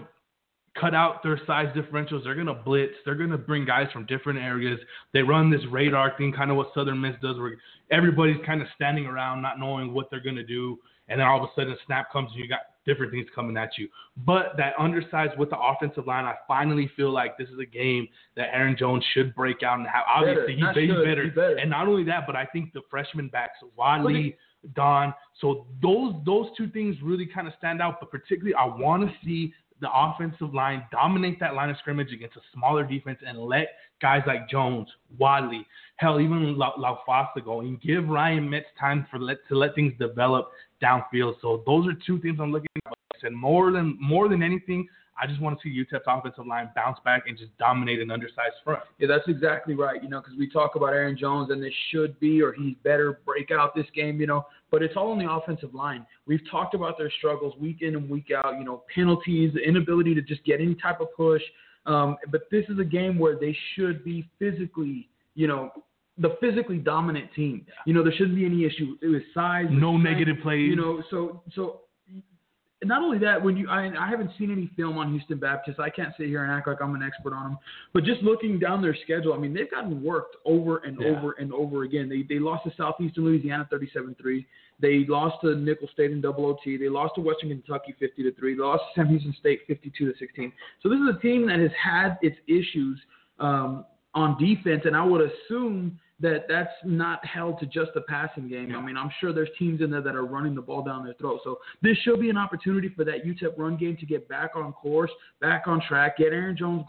[0.80, 2.24] cut out their size differentials.
[2.24, 2.94] They're going to blitz.
[3.06, 4.80] They're going to bring guys from different areas.
[5.14, 7.56] They run this radar thing, kind of what Southern Miss does, where
[7.92, 10.80] everybody's kind of standing around, not knowing what they're going to do.
[11.10, 13.58] And then all of a sudden, a snap comes and you got different things coming
[13.58, 13.88] at you.
[14.26, 18.08] But that undersized with the offensive line, I finally feel like this is a game
[18.36, 20.04] that Aaron Jones should break out and have.
[20.08, 21.28] Obviously, Better, not he's, he's should, better.
[21.30, 21.56] better.
[21.58, 24.38] And not only that, but I think the freshman backs, Wadley,
[24.76, 25.14] Don.
[25.42, 28.00] So those those two things really kind of stand out.
[28.00, 32.38] But particularly, I want to see the offensive line dominate that line of scrimmage against
[32.38, 33.68] a smaller defense and let
[34.02, 34.88] guys like Jones,
[35.20, 35.68] Wadley,
[35.98, 36.98] hell, even La, La
[37.46, 41.36] go and give Ryan Metz time for let to let things develop downfield.
[41.42, 42.94] So those are two things I'm looking at.
[43.22, 44.88] Said, more than more than anything,
[45.22, 48.56] I just want to see UTEP's offensive line bounce back and just dominate an undersized
[48.64, 48.82] front.
[48.98, 50.02] Yeah, that's exactly right.
[50.02, 53.20] You know, because we talk about Aaron Jones and this should be or he's better
[53.26, 54.20] break out this game.
[54.20, 56.06] You know, but it's all on the offensive line.
[56.26, 58.58] We've talked about their struggles week in and week out.
[58.58, 61.42] You know, penalties, the inability to just get any type of push.
[61.86, 65.72] Um, but this is a game where they should be physically, you know,
[66.18, 67.66] the physically dominant team.
[67.86, 68.98] You know, there shouldn't be any issue.
[69.02, 70.70] It was size, No strength, negative plays.
[70.70, 71.82] You know, so so
[72.86, 75.90] not only that, when you I, I haven't seen any film on Houston Baptist, I
[75.90, 77.58] can't sit here and act like I'm an expert on them.
[77.94, 81.08] But just looking down their schedule, I mean, they've gotten worked over and Yeah.
[81.08, 82.10] over and over again.
[82.10, 84.46] They they lost to Southeastern Louisiana 37-3.
[84.80, 86.78] They lost to Nicholls State in double OT.
[86.78, 88.56] They lost to Western Kentucky 50 to 3.
[88.56, 90.52] They lost to Sam Houston State 52 to 16.
[90.82, 93.00] So this is a team that has had its issues
[93.40, 98.48] um, on defense, and I would assume that that's not held to just the passing
[98.48, 98.72] game.
[98.72, 98.78] Yeah.
[98.78, 101.14] I mean, I'm sure there's teams in there that are running the ball down their
[101.16, 101.42] throat.
[101.44, 104.72] So this should be an opportunity for that UTEP run game to get back on
[104.72, 106.86] course, back on track, get Aaron Jones.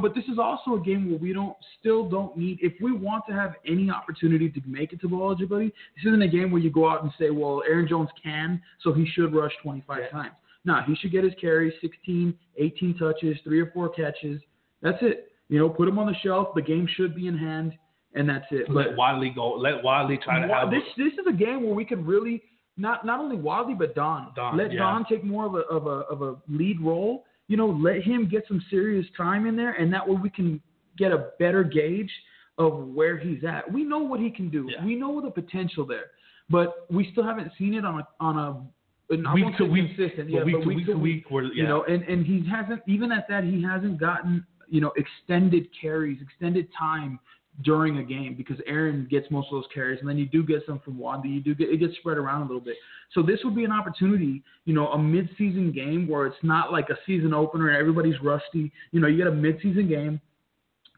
[0.00, 3.24] But this is also a game where we don't still don't need if we want
[3.28, 5.72] to have any opportunity to make it to bowl eligibility.
[5.96, 8.92] This isn't a game where you go out and say, well, Aaron Jones can, so
[8.92, 10.08] he should rush 25 Yeah.
[10.10, 10.34] times.
[10.64, 14.40] No, he should get his carries, 16, 18 touches, three or four catches.
[14.82, 15.32] That's it.
[15.48, 16.54] You know, put him on the shelf.
[16.54, 17.72] The game should be in hand,
[18.16, 18.70] and that's it.
[18.70, 19.52] let Wadley go.
[19.52, 22.42] Let Wadley try to have this this is a game where we could really
[22.76, 24.32] not not only Wadley but Don.
[24.34, 24.80] Don, let yeah.
[24.80, 27.24] Don take more of a of a of a lead role.
[27.48, 30.60] You know, let him get some serious time in there, and that way we can
[30.98, 32.10] get a better gauge
[32.58, 33.70] of where he's at.
[33.70, 34.66] We know what he can do.
[34.68, 34.84] Yeah.
[34.84, 36.10] We know the potential there,
[36.50, 38.62] but we still haven't seen it on a on a.
[39.08, 41.50] Week to week, consistent, yeah, week but to week to week, we're, yeah.
[41.54, 45.68] you know, and and he hasn't even at that he hasn't gotten you know extended
[45.80, 47.20] carries, extended time
[47.62, 50.62] during a game because Aaron gets most of those carries, and then you do get
[50.66, 51.28] some from Wanda.
[51.28, 52.76] You do get it gets spread around a little bit.
[53.12, 56.90] So this would be an opportunity, you know, a mid-season game where it's not like
[56.90, 58.72] a season opener and everybody's rusty.
[58.90, 60.20] You know, you get a mid-season game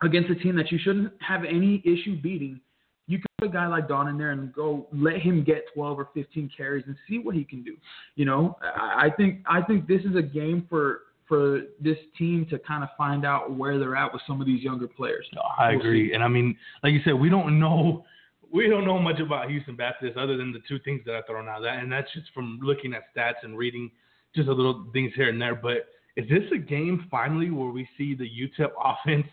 [0.03, 2.61] against a team that you shouldn't have any issue beating.
[3.07, 5.99] You can put a guy like Don in there and go let him get 12
[5.99, 7.77] or 15 carries and see what he can do.
[8.17, 12.47] You know, I I think I think this is a game for for this team
[12.51, 15.27] to kind of find out where they're at with some of these younger players.
[15.35, 16.09] No, I We'll agree.
[16.09, 16.15] see.
[16.15, 18.05] And I mean, like you said, we don't know
[18.51, 21.49] we don't know much about Houston Baptist other than the two things that I thrown
[21.49, 21.63] out.
[21.63, 23.91] That and that's just from looking at stats and reading
[24.35, 25.55] just a little things here and there.
[25.55, 29.27] But is this a game finally where we see the UTEP offense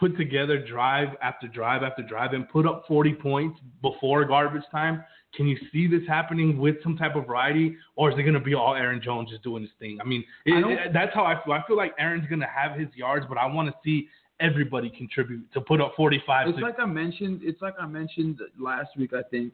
[0.00, 5.04] put together drive after drive after drive and put up 40 points before garbage time?
[5.36, 8.40] Can you see this happening with some type of variety, or is it going to
[8.40, 9.98] be all Aaron Jones just doing his thing?
[10.00, 11.52] I mean, it, I it- that's how I feel.
[11.52, 14.08] I feel like Aaron's going to have his yards, but I want to see
[14.40, 16.48] everybody contribute to put up 45.
[16.48, 17.42] It's like I mentioned.
[17.44, 19.12] It's like I mentioned last week.
[19.12, 19.52] I think.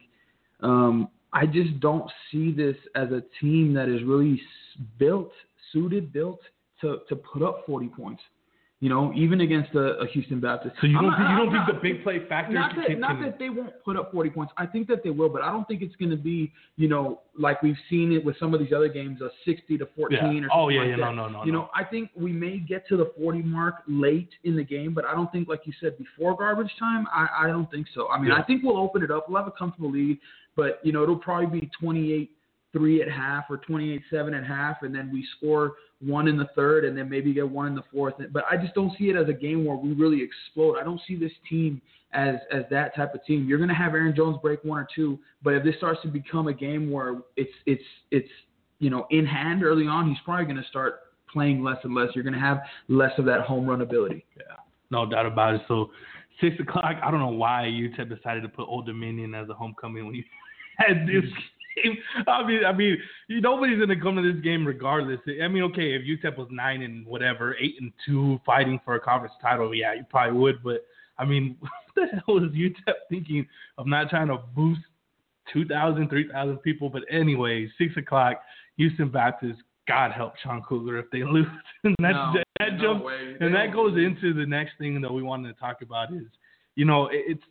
[0.61, 4.41] Um, I just don't see this as a team that is really
[4.97, 5.31] built,
[5.71, 6.39] suited, built
[6.81, 8.23] to to put up 40 points.
[8.79, 10.75] You know, even against a, a Houston Baptist.
[10.79, 12.75] so you I'm don't not- think, you don't think not- the big play factor not
[12.75, 14.53] that, can, not that they won't put up 40 points.
[14.55, 17.21] I think that they will, but I don't think it's going to be, you know,
[17.35, 20.19] like we've seen it with some of these other games, a 60 to 14 yeah.
[20.19, 21.15] or oh, something Oh yeah, like yeah, that.
[21.15, 21.43] no, no, no.
[21.45, 21.59] You no.
[21.61, 25.05] know, I think we may get to the 40 mark late in the game, but
[25.05, 27.07] I don't think, like you said, before garbage time.
[27.11, 28.09] I, I don't think so.
[28.09, 28.35] I mean, Yeah.
[28.37, 29.27] I think we'll open it up.
[29.27, 30.19] We'll have a comfortable lead,
[30.55, 32.29] but you know, it'll probably be 28
[32.77, 36.47] three at half or 28 seven at half, and then we score one in the
[36.55, 38.13] third, and then maybe get one in the fourth.
[38.31, 40.77] But I just don't see it as a game where we really explode.
[40.77, 41.81] I don't see this team
[42.13, 43.47] as as that type of team.
[43.47, 46.07] You're going to have Aaron Jones break one or two, but if this starts to
[46.07, 48.29] become a game where it's it's it's
[48.79, 50.99] you know in hand early on, he's probably going to start
[51.31, 52.09] playing less and less.
[52.15, 54.25] You're going to have less of that home run ability.
[54.37, 54.55] Yeah,
[54.91, 55.61] no doubt about it.
[55.67, 55.89] So
[56.41, 56.95] six o'clock.
[57.03, 60.23] I don't know why UTEP decided to put Old Dominion as a homecoming when you
[60.77, 61.25] had this
[61.83, 61.97] game.
[62.27, 65.19] I mean, I mean, you, nobody's gonna come to this game regardless.
[65.27, 68.99] I mean, okay, if UTEP was nine and whatever, eight and two, fighting for a
[68.99, 70.63] conference title, yeah, you probably would.
[70.63, 70.85] But
[71.17, 74.81] I mean, what the hell is UTEP thinking of not trying to boost
[75.53, 76.89] 2,000, 3,000 people?
[76.89, 78.41] But anyway, six o'clock,
[78.77, 79.59] Houston Baptist.
[79.87, 81.47] God help Sean Kugler if they lose.
[81.85, 83.37] and that's, No, that no jumps way.
[83.39, 86.23] and that goes into the next thing that we wanted to talk about is,
[86.75, 87.43] you know, it- it's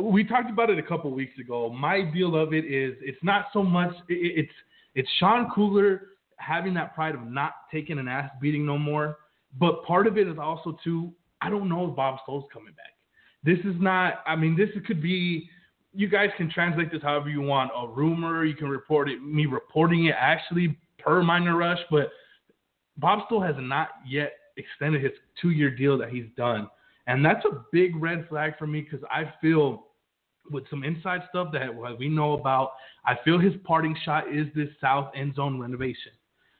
[0.00, 1.70] we talked about it a couple weeks ago.
[1.70, 4.52] My deal of it is it's not so much it- it, it's
[4.94, 9.18] it's Sean Kugler having that pride of not taking an ass beating no more,
[9.58, 12.92] but part of it is also too I don't know if Bob Stull's coming back.
[13.44, 14.22] This is not.
[14.26, 15.48] I mean, this could be.
[15.94, 17.70] You guys can translate this however you want.
[17.76, 18.44] A rumor.
[18.44, 19.20] You can report it.
[19.22, 22.10] Me reporting it actually per Miner Rush, but
[22.96, 26.68] Bob Stull has not yet extended his two-year deal that he's done,
[27.06, 29.86] and that's a big red flag for me because I feel
[30.50, 32.72] with some inside stuff that we know about,
[33.06, 36.12] I feel his parting shot is this south end zone renovation.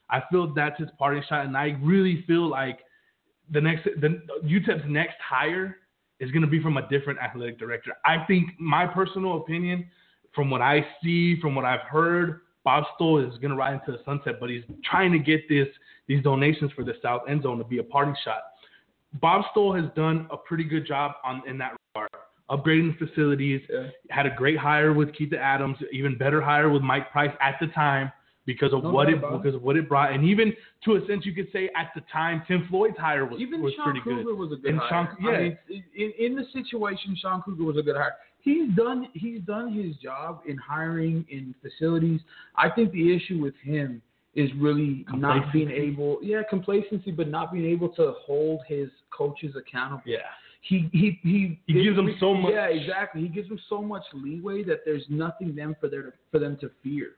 [0.09, 2.79] I feel that's his parting shot, and I really feel like
[3.51, 5.77] the next the UTEP's next hire
[6.19, 7.93] is going to be from a different athletic director.
[8.05, 9.89] I think my personal opinion,
[10.33, 13.91] from what I see, from what I've heard, Bob Stull is going to ride into
[13.91, 15.67] the sunset, but he's trying to get this
[16.07, 18.43] these donations for the south end zone to be a parting shot.
[19.21, 22.09] Bob Stull has done a pretty good job on in that regard,
[22.49, 23.61] upgrading the facilities.
[23.69, 23.87] Yeah.
[24.09, 27.67] Had a great hire with Keith Adams, even better hire with Mike Price at the
[27.67, 28.11] time
[28.45, 30.51] because of No what it because of what it brought, and even
[30.83, 33.73] to a sense you could say at the time Tim Floyd's hire was Even was
[33.75, 34.37] Sean pretty Kugler good.
[34.37, 34.89] was a good And hire.
[34.89, 35.39] Sean- I yeah.
[35.69, 38.15] mean, in, in the situation, Sean Kugler was a good hire.
[38.41, 42.19] He's done he's done his job in hiring in facilities.
[42.57, 44.01] I think the issue with him
[44.35, 49.55] is really not being able, yeah, complacency, but not being able to hold his coaches
[49.55, 50.01] accountable.
[50.05, 50.17] Yeah.
[50.61, 53.21] He he he, He gives them so much- Yeah, exactly.
[53.21, 56.71] He gives them so much leeway that there's nothing them for their for them to
[56.81, 57.11] fear,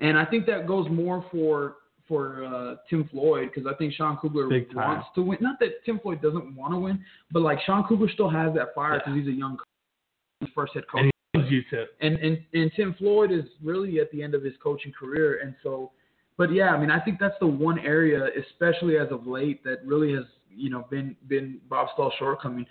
[0.00, 1.76] and I think that goes more for
[2.08, 5.38] for uh, Tim Floyd because I think Sean Kugler wants to win.
[5.40, 8.74] Not that Tim Floyd doesn't want to win, but like Sean Kugler still has that
[8.74, 8.98] fire Yeah.
[8.98, 11.08] because he's a young coach, first head coach.
[11.34, 11.62] And he
[12.00, 15.54] and, and and Tim Floyd is really at the end of his coaching career, and
[15.62, 15.92] so,
[16.38, 19.84] but yeah, I mean, I think that's the one area, especially as of late, that
[19.84, 22.64] really has you know been been Bob Stull's shortcoming.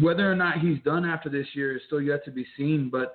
[0.00, 3.14] Whether or not he's done after this year is still yet to be seen, but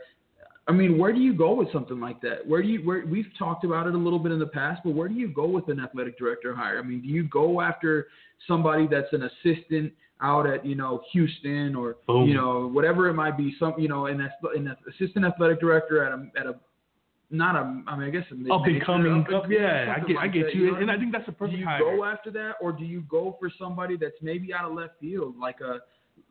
[0.67, 2.45] I mean, where do you go with something like that?
[2.45, 4.91] Where do you where we've talked about it a little bit in the past, but
[4.91, 6.79] where do you go with an athletic director hire?
[6.79, 8.07] I mean, do you go after
[8.47, 12.27] somebody that's an assistant out at you know Houston or Boom.
[12.27, 16.11] you know whatever it might be, some you know an, an assistant athletic director at
[16.11, 16.55] a at a
[17.31, 20.17] not a I mean I guess a Up and coming, up up, yeah, I get,
[20.17, 21.79] I get that, you, know and I think that's a do you hire.
[21.79, 25.37] go after that or do you go for somebody that's maybe out of left field
[25.37, 25.79] like a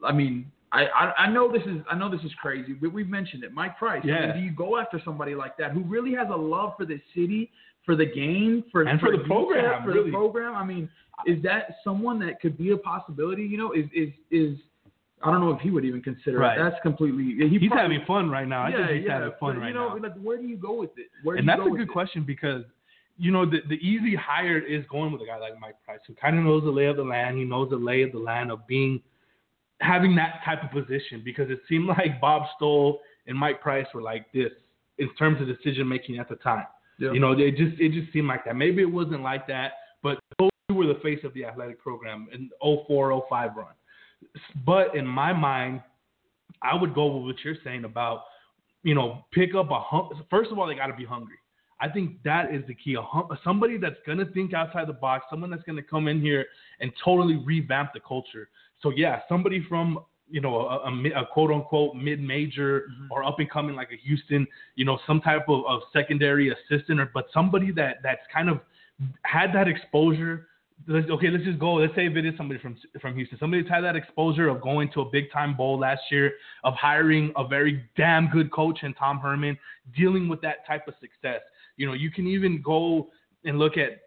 [0.05, 3.09] i mean i i, I know this is i know this is crazy but we've
[3.09, 4.33] mentioned it mike price I mean, Yeah.
[4.35, 7.51] do you go after somebody like that who really has a love for the city
[7.87, 10.11] for the game for And for the program, for really.
[10.11, 10.89] the program i mean
[11.27, 14.59] is that someone that could be a possibility you know is is is
[15.23, 16.59] I don't know if he would even consider Right.
[16.59, 16.63] it.
[16.63, 17.25] That's completely.
[17.25, 18.63] He He's probably, having fun right now.
[18.65, 20.03] I yeah, think he's yeah, having fun but, right you know, now.
[20.03, 21.09] Like, where do you go with it?
[21.23, 21.89] Where do and that's a good it?
[21.89, 22.63] question because
[23.19, 26.15] you know the the easy hire is going with a guy like Mike Price who
[26.15, 27.37] kind of knows the lay of the land.
[27.39, 29.01] He knows the lay of the land of being
[29.81, 34.03] having that type of position because it seemed like Bob Stull and Mike Price were
[34.03, 34.53] like this
[34.99, 36.67] in terms of decision making at the time.
[37.01, 37.13] Yeah.
[37.13, 38.57] You know, it just it just seemed like that.
[38.57, 42.29] Maybe it wasn't like that, but those two were the face of the athletic program
[42.33, 43.67] in 04, 05 run.
[44.65, 45.83] But in my mind,
[46.63, 48.25] I would go with what you're saying about,
[48.83, 51.37] you know, pick up a hum- first of all, they got to be hungry.
[51.81, 52.95] I think that is the key.
[52.95, 56.47] A hum- somebody that's gonna think outside the box, someone that's gonna come in here
[56.81, 58.49] and totally revamp the culture.
[58.83, 63.13] So yeah, somebody from you know a, a, a quote unquote mid major mm-hmm.
[63.13, 66.99] or up and coming like a Houston, you know, some type of, of secondary assistant,
[67.01, 68.61] or but somebody that that's kind of
[69.23, 70.48] had that exposure.
[70.87, 71.75] Let's, okay, let's just go.
[71.75, 74.63] Let's say if it is somebody from from Houston, somebody that's had that exposure of
[74.63, 76.33] going to a big time bowl last year,
[76.65, 79.59] of hiring a very damn good coach and Tom Herman,
[79.97, 81.41] dealing with that type of success.
[81.77, 83.09] You know, you can even go
[83.45, 84.03] and look at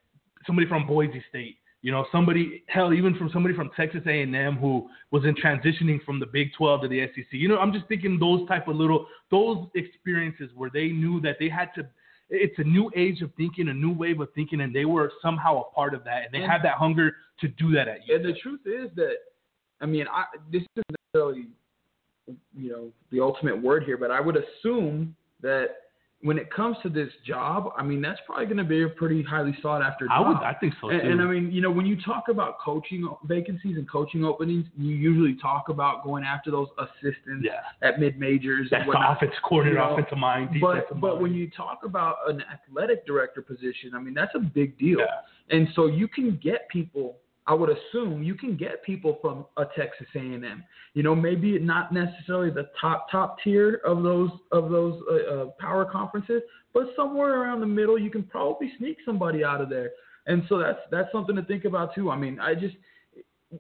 [0.46, 1.58] somebody from Boise State.
[1.84, 6.20] You know, somebody hell, even from somebody from Texas A&M who was in transitioning from
[6.20, 7.26] the Big 12 to the SEC.
[7.32, 11.38] You know, I'm just thinking those type of little those experiences where they knew that
[11.40, 11.88] they had to.
[12.34, 15.62] It's a new age of thinking, a new wave of thinking, and they were somehow
[15.62, 18.16] a part of that, and they And- had that hunger to do that at you.
[18.16, 19.18] And the truth is that,
[19.82, 21.48] I mean, I, this isn't necessarily,
[22.56, 25.76] you know, the ultimate word here, but I would assume that
[26.24, 29.24] when it comes to this job, I mean, that's probably going to be a pretty
[29.24, 30.14] highly sought after job.
[30.14, 30.96] I would, I think so too.
[30.96, 34.24] and, and I mean, you know, when you talk about coaching uh, vacancies and coaching
[34.24, 38.94] openings, you usually talk about going after those assistants yeah, at mid majors that's and
[38.94, 41.22] the offensive coordinator, you know, offensive mind, But but mind.
[41.22, 45.00] when you talk about an athletic director position, I mean that's a big deal.
[45.00, 45.58] Yeah.
[45.58, 47.18] And so you can get people.
[47.48, 50.64] I would assume you can get people from a Texas A&M.
[50.94, 55.46] You know, maybe not necessarily the top top tier of those of those uh, uh,
[55.60, 56.42] power conferences,
[56.74, 59.92] but somewhere around the middle, you can probably sneak somebody out of there.
[60.28, 62.12] And so that's that's something to think about too.
[62.12, 62.76] I mean, I just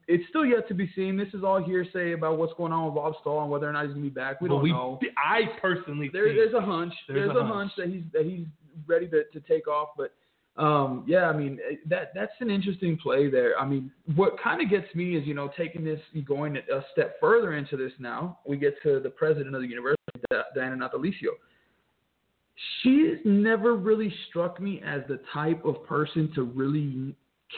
[0.07, 1.17] it's still yet to be seen.
[1.17, 3.85] This is all hearsay about what's going on with Bob Stull and whether or not
[3.85, 4.39] he's gonna be back.
[4.41, 4.99] We But don't we, know.
[5.17, 6.93] I personally There, think there's a hunch.
[7.07, 7.71] There's There's, a a, hunch.
[7.71, 7.71] hunch.
[7.77, 8.45] that he's that he's
[8.87, 9.89] ready to, to take off.
[9.97, 10.13] But
[10.61, 13.57] um, yeah, I mean eh, that that's an interesting play there.
[13.59, 17.15] I mean, what kind of gets me is you know taking this going a step
[17.19, 17.91] further into this.
[17.97, 19.97] Now we get to the president of the university,
[20.29, 21.31] Di- Diana Natalicio.
[22.83, 27.15] She's never really struck me as the type of person to really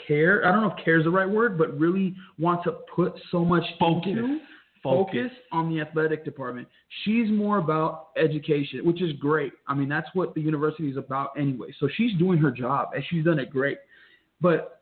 [0.07, 0.45] care.
[0.47, 3.43] I don't know if care is the right word, but really want to put so
[3.43, 4.11] much Focus.
[4.11, 4.39] into
[4.83, 5.13] Focus.
[5.13, 6.67] focus on the athletic department.
[7.03, 9.53] She's more about education, which is great.
[9.67, 11.69] I mean, that's what the university is about anyway.
[11.79, 13.77] So she's doing her job, and she's done it great.
[14.41, 14.81] But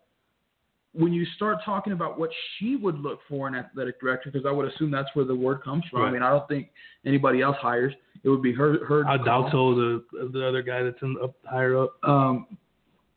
[0.93, 4.51] when you start talking about what she would look for in athletic director, because I
[4.51, 6.01] would assume that's where the word comes from.
[6.01, 6.69] I mean, I don't think
[7.05, 7.93] anybody else hires.
[8.23, 8.83] It would be her.
[8.85, 9.73] her I doubt so.
[9.75, 11.97] The the other guy that's in up higher up.
[12.03, 12.57] Um,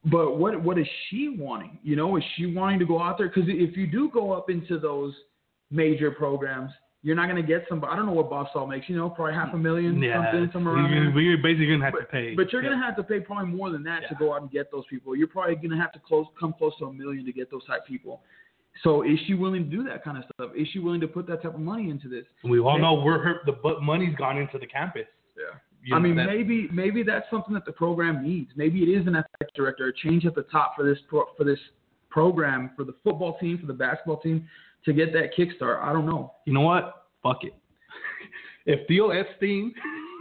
[0.04, 1.78] but what what is she wanting?
[1.82, 3.28] You know, is she wanting to go out there?
[3.28, 5.14] Because if you do go up into those
[5.70, 6.70] major programs,
[7.02, 7.84] you're not going to get some.
[7.84, 8.88] I don't know what Bob Stull makes.
[8.88, 11.98] You know, probably half a million, Yeah, something, somewhere around you're, you're basically gonna have
[11.98, 12.34] to pay.
[12.34, 12.70] But you're yeah.
[12.70, 14.84] going to have to pay probably more than that to go out and get those
[14.88, 15.14] people.
[15.14, 17.64] You're probably going to have to close come close to a million to get those
[17.66, 18.22] type people.
[18.82, 20.50] So is she willing to do that kind of stuff?
[20.56, 22.24] Is she willing to put that type of money into this?
[22.42, 23.42] We all know we're hurt.
[23.44, 25.06] The but money's gone into the campus.
[25.36, 25.58] Yeah.
[25.84, 28.50] You I mean, that- maybe maybe that's something that the program needs.
[28.56, 31.44] Maybe it is an athletic director, a change at the top for this pro, for
[31.44, 31.58] this
[32.08, 34.48] program, for the football team, for the basketball team,
[34.84, 35.82] to get that kickstart.
[35.82, 36.32] I don't know.
[36.46, 37.06] You know what?
[37.22, 37.54] Fuck it.
[38.66, 39.72] if Theo Epstein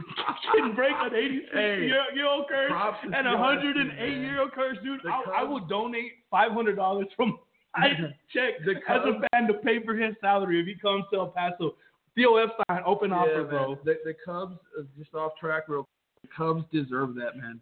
[0.55, 2.71] can break an 86 Hey, year, year old curse
[3.03, 7.37] and a 108 year old curse, dude, I, I will donate $500 from
[7.75, 7.87] I
[8.31, 11.19] check The as a Cubs- fan to pay for his salary if he comes to
[11.19, 11.75] El Paso.
[12.15, 13.67] Theo Epstein, open offer, Yeah, bro.
[13.69, 13.77] man.
[13.83, 15.87] The, the Cubs, uh, just off track, real.
[16.35, 17.59] Cubs deserve that, man.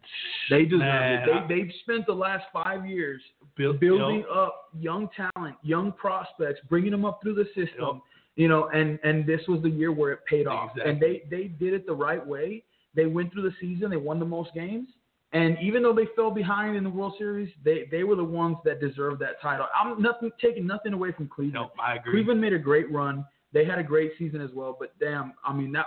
[0.50, 1.48] They deserve Man, it.
[1.48, 3.22] They, they've spent the last five years
[3.58, 7.66] Build, building up young talent, young prospects, bringing them up through the system.
[7.80, 8.02] Yep.
[8.38, 11.44] You know, and and this was the year where it paid off, and they they
[11.48, 12.64] did it the right way.
[12.96, 14.88] they went through the season, they won the most games,
[15.34, 18.58] and even though they fell behind in the World Series, they they were the ones
[18.66, 19.66] that deserved that title.
[19.78, 21.70] I'm nothing taking nothing away from Cleveland.
[21.78, 22.14] No, I agree.
[22.14, 23.26] Cleveland made a great run.
[23.54, 24.76] They had a great season as well.
[24.78, 25.86] But damn, I mean that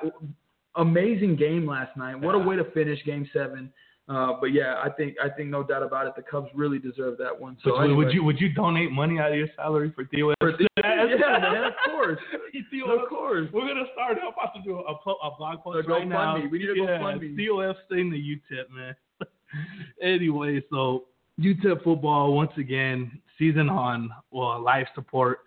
[0.77, 2.21] amazing game last night.
[2.21, 3.73] What a way to finish Game Seven.
[4.07, 6.13] Uh, but yeah, I think I think no doubt about it.
[6.15, 7.57] The Cubs really deserve that one.
[7.65, 8.05] So Would, anyway.
[8.05, 10.35] would you would you donate money out of your salary for Theo?
[10.41, 12.19] For Theo- yeah, man, of course.
[12.71, 13.49] Theo, Of course.
[13.53, 14.19] We're gonna start.
[14.21, 16.37] I'm about to do a, a blog post A right now.
[16.37, 16.51] GoFundMe.
[16.51, 17.35] We need a yeah, GoFundMe.
[17.37, 18.95] Theo Epstein the UTEP man.
[20.03, 21.05] anyway, so
[21.41, 25.39] UTEP football once again season on well life support,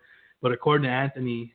[0.42, 1.54] but according to Anthony,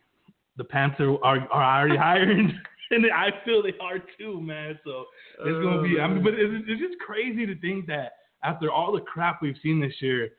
[0.56, 2.60] the Panthers are are already hiring.
[2.90, 4.78] And I feel they are too, man.
[4.84, 5.06] So
[5.44, 5.98] it's gonna be.
[5.98, 9.40] I mean, oh, but it's, it's just crazy to think that after all the crap
[9.40, 10.30] we've seen this year,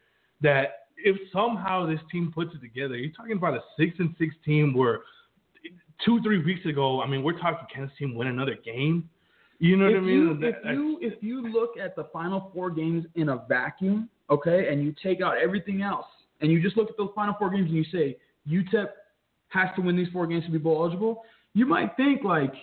[0.42, 4.36] that if somehow this team puts it together, you're talking about a six and six
[4.46, 5.00] team where
[6.04, 9.10] two three weeks ago, I mean, we're talking Kansas team win another game.
[9.60, 10.10] You know what I mean?
[10.10, 14.10] you, That- if you if you look at the final four games in a vacuum,
[14.30, 16.08] okay, and you take out everything else,
[16.42, 18.88] and you just look at those final four games and you say UTEP
[19.50, 21.24] has to win these four games to be bowl eligible,
[21.54, 22.54] you might think like,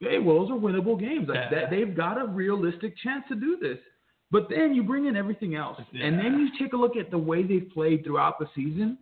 [0.00, 1.28] hey, well, those are winnable games.
[1.28, 1.50] Like Yeah.
[1.50, 3.78] that, they've got a realistic chance to do this.
[4.30, 7.18] But then you bring in everything else, and then you take a look at the
[7.18, 8.98] way they've played throughout the season.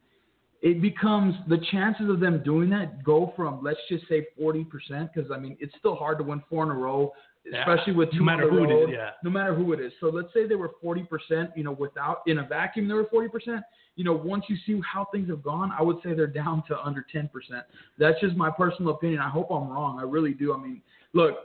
[0.61, 5.11] It becomes the chances of them doing that go from let's just say forty percent
[5.15, 7.13] because I mean it's still hard to win four in a row,
[7.45, 7.61] Yeah.
[7.61, 9.11] especially with No two matter on the who it is, yeah.
[9.23, 9.93] No matter who it is.
[10.01, 13.05] So let's say they were forty percent, you know, without in a vacuum they were
[13.11, 13.63] forty percent.
[13.97, 16.79] You know, once you see how things have gone, I would say they're down to
[16.81, 17.65] under ten percent.
[17.99, 19.21] That's just my personal opinion.
[19.21, 19.99] I hope I'm wrong.
[20.01, 20.53] I really do.
[20.53, 21.37] I mean, look,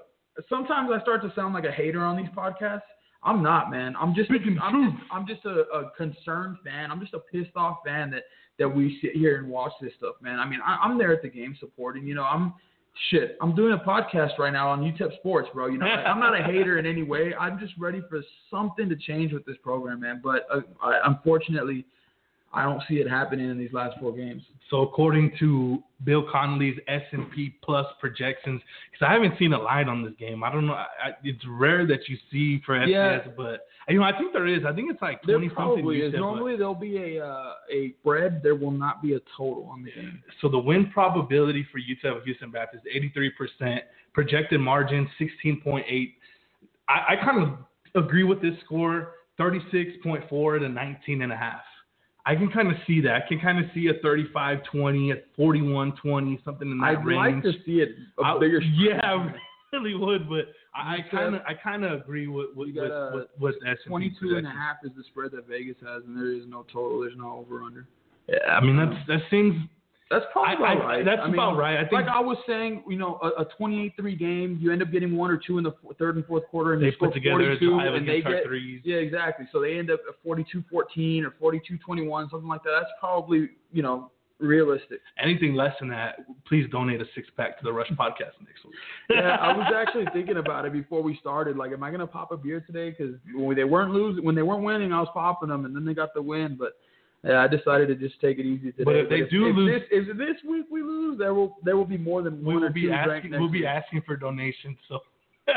[0.47, 2.81] sometimes I start to sound like a hater on these podcasts.
[3.21, 3.95] I'm not, man.
[3.99, 6.89] I'm just, Speaking I'm just, I'm just a, a concerned fan.
[6.89, 8.23] I'm just a pissed off fan that
[8.57, 10.39] that we sit here and watch this stuff, man.
[10.39, 12.07] I mean, I, I'm there at the game supporting.
[12.07, 12.53] You know, I'm
[13.09, 13.37] shit.
[13.41, 15.67] I'm doing a podcast right now on UTEP Sports, bro.
[15.67, 17.33] You know, like, I'm not a hater in any way.
[17.39, 20.21] I'm just ready for something to change with this program, man.
[20.23, 21.85] But uh, I, unfortunately,
[22.51, 24.41] I don't see it happening in these last four games.
[24.71, 29.59] So according to Bill Connelly's S and P Plus projections, because I haven't seen a
[29.61, 30.43] line on this game.
[30.43, 30.73] I don't know.
[30.73, 33.19] I, I- it's rare that you see for FCS, Yeah.
[33.37, 34.63] but you know I think there is.
[34.65, 35.63] I think it's like There twenty something.
[35.83, 36.11] probably is.
[36.11, 38.41] But- Normally there'll be a uh, a spread.
[38.43, 40.21] There will not be a total on the game.
[40.41, 43.03] So the win probability for UTEP Houston Baptist is
[43.61, 43.79] 83%.
[44.13, 46.13] Projected margin 16.8.
[46.87, 51.61] I, I kind of agree with this score 36.4 to 19 and a half.
[52.29, 53.13] I can kind of see that.
[53.15, 57.43] I can kind of see a 35-20, a 41-20, something in that I'd range.
[57.43, 57.89] like to see it
[58.19, 58.61] a I- bigger.
[58.77, 59.33] Yeah, I
[59.73, 63.55] really would, but I kind of I kind of agree with with with, with, with
[63.67, 66.65] S&P 22 and a half is the spread that Vegas has, and there is no
[66.71, 67.01] total.
[67.01, 67.87] There's no over under.
[68.27, 69.55] Yeah, I mean that's that seems
[70.09, 71.05] That's probably I- about I- right.
[71.05, 71.77] that's I mean, about right.
[71.77, 74.91] I think- like I was saying, you know, a, a 28-3 game, you end up
[74.91, 77.13] getting one or two in the f- third and fourth quarter, and they score put
[77.13, 78.81] together a 42, drive and they get threes.
[78.83, 79.45] yeah, exactly.
[79.51, 82.71] So they end up at 42-14 or 42-21, something like that.
[82.79, 85.01] That's probably you know realistic.
[85.21, 88.73] Anything less than that, please donate a six pack to the Rush Podcast next week.
[89.11, 91.55] yeah, I was actually thinking about it before we started.
[91.57, 92.89] Like, am I gonna pop a beer today?
[92.97, 95.85] Because when they weren't losing, when they weren't winning, I was popping them, and then
[95.85, 96.55] they got the win.
[96.57, 96.77] But
[97.23, 98.83] yeah, I decided to just take it easy today.
[98.83, 101.75] But if they do if lose- this, if this week we lose, there will there
[101.75, 104.15] will be more than we one or will be two asking we'll be asking for
[104.15, 104.99] donations, so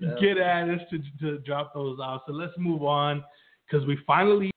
[0.00, 0.14] Yeah.
[0.20, 2.22] get at us to to drop those off.
[2.26, 3.22] So let's move on
[3.66, 4.50] because we finally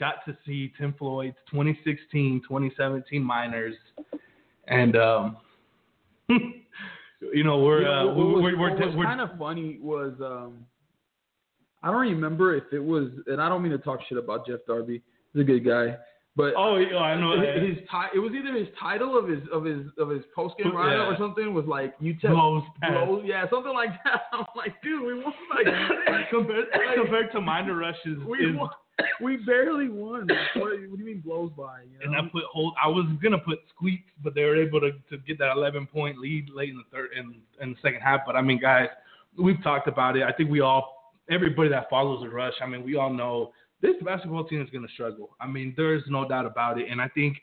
[0.00, 3.74] got to see Tim Floyd's 2016-2017 Miners,
[4.68, 5.36] and um,
[6.28, 10.66] you know we're uh, we're, we're, what was we're, kind of funny was um,
[11.82, 14.60] I don't remember if it was, and I don't mean to talk shit about Jeff
[14.66, 15.02] Darby.
[15.38, 15.96] He's a good guy,
[16.36, 19.28] but oh yeah, oh, I know his, his ti- it was either his title of
[19.28, 20.78] his of his of his post game Yeah.
[20.78, 23.06] write or something was like UTEP blows past.
[23.06, 24.22] blows, yeah, something like that.
[24.32, 25.32] I'm like, dude, we won
[25.64, 28.70] like compared, compared to Miner Rush's we is won,
[29.22, 30.26] we barely won.
[30.56, 31.82] What, what do you mean blows by?
[31.82, 32.16] You And?
[32.16, 32.74] I put hold.
[32.82, 36.18] I was gonna put squeaks, but they were able to, to get that 11 point
[36.18, 38.20] lead late in the third in, in the second half.
[38.26, 38.88] But I mean, guys,
[39.40, 40.24] we've talked about it.
[40.24, 42.54] I think we all, everybody that follows the rush.
[42.60, 45.36] I mean, we all know this basketball team is gonna struggle.
[45.40, 46.88] I mean, there's no doubt about it.
[46.90, 47.38] And I think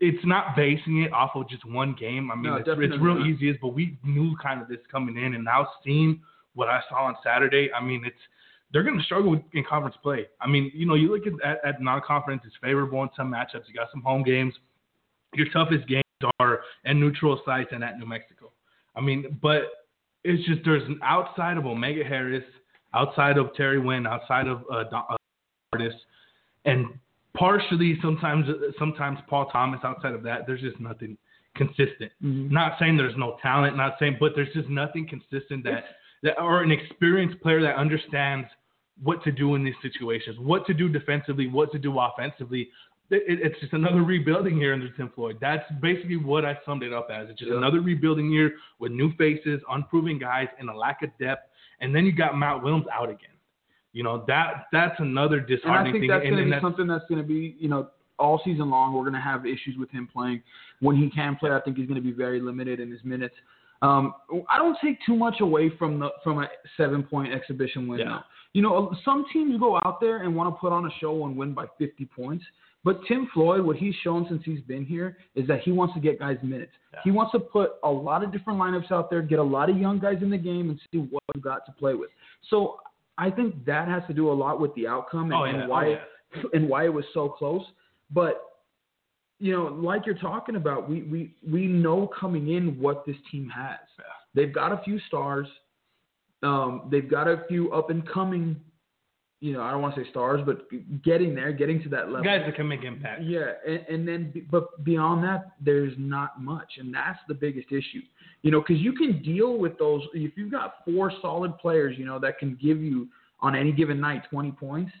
[0.00, 2.30] it's not basing it off of just one game.
[2.30, 3.26] I mean, No, it's, it's real not.
[3.26, 6.20] easy, but we knew kind of this coming in, and now seeing
[6.54, 8.16] what I saw on Saturday, I mean, it's
[8.72, 10.26] they're going to struggle in conference play.
[10.40, 13.68] I mean, you know, you look at, at, at non-conference, it's favorable in some matchups.
[13.68, 14.54] You got some home games.
[15.34, 16.02] Your toughest games
[16.40, 18.50] are at neutral sites and at New Mexico.
[18.96, 19.62] I mean, but
[20.24, 22.44] it's just there's an outside of Omega Harris,
[22.94, 25.16] outside of Terry Winn, outside of uh, uh,
[25.72, 25.94] Artis,
[26.64, 26.86] and
[27.34, 28.46] partially sometimes
[28.78, 29.80] sometimes Paul Thomas.
[29.82, 31.16] Outside of that, there's just nothing
[31.54, 32.12] consistent.
[32.22, 32.50] Mhm.
[32.50, 35.84] Not saying there's no talent, not saying, but there's just nothing consistent that
[36.22, 38.48] that or an experienced player that understands
[39.02, 42.70] what to do in these situations, what to do defensively, what to do offensively.
[43.10, 45.38] It, it's just another rebuilding year under Tim Floyd.
[45.40, 47.28] That's basically what I summed it up as.
[47.28, 47.58] It's just Yeah.
[47.58, 51.50] another rebuilding year with new faces, unproven guys, and a lack of depth.
[51.80, 53.31] And then you got Matt Williams out again.
[53.92, 56.08] You know that that's another disheartening And I think thing.
[56.08, 57.88] that's going to be something that's going to be, you know,
[58.18, 58.94] all season long.
[58.94, 60.42] We're going to have issues with him playing.
[60.80, 63.34] When he can play, I think he's going to be very limited in his minutes.
[63.82, 64.14] Um,
[64.48, 68.00] I don't take too much away from the from a seven point exhibition win.
[68.00, 68.20] Yeah.
[68.54, 71.36] You know, some teams go out there and want to put on a show and
[71.36, 72.44] win by 50 points.
[72.84, 76.00] But Tim Floyd, what he's shown since he's been here is that he wants to
[76.00, 76.72] get guys minutes.
[76.92, 77.00] Yeah.
[77.04, 79.78] He wants to put a lot of different lineups out there, get a lot of
[79.78, 82.10] young guys in the game, and see what you got to play with.
[82.50, 82.78] So
[83.18, 85.68] I think that has to do a lot with the outcome and, oh, yeah, and
[85.68, 86.42] why oh, yeah.
[86.54, 87.64] and why it was so close.
[88.10, 88.42] But
[89.38, 93.48] you know, like you're talking about, we we we know coming in what this team
[93.48, 93.80] has.
[93.98, 94.04] Yeah.
[94.34, 95.48] They've got a few stars.
[96.42, 98.60] Um, they've got a few up and coming.
[99.42, 100.68] You know, I don't want to say stars, but
[101.02, 102.22] getting there, getting to that level.
[102.22, 103.22] guys that can make impact.
[103.24, 108.02] Yeah, and, and then but beyond that, there's not much, and that's the biggest issue.
[108.42, 112.04] You know, because you can deal with those if you've got four solid players, you
[112.04, 113.08] know, that can give you
[113.40, 114.92] on any given night 20 points.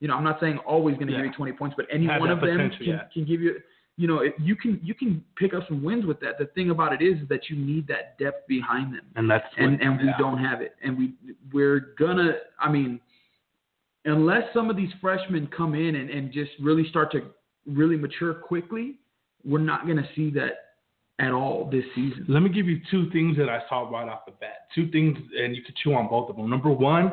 [0.00, 1.18] You know, I'm not saying always going to Yeah.
[1.18, 3.02] give you 20 points, but any Have one of them can, yeah.
[3.12, 3.60] can give you.
[3.98, 6.38] You know, if you can you can pick up some wins with that.
[6.38, 9.72] The thing about it is that you need that depth behind them And that's and
[9.72, 10.76] what- and we don't have it.
[10.82, 11.12] And we
[11.52, 12.36] we're gonna.
[12.58, 12.98] I mean,
[14.04, 17.22] unless some of these freshmen come in and, and just really start to
[17.66, 18.98] really mature quickly,
[19.44, 20.52] we're not gonna see that
[21.18, 22.24] at all this season.
[22.28, 24.66] Let me give you two things that I saw right off the bat.
[24.74, 26.50] Two things, and you could chew on both of them.
[26.50, 27.12] Number one,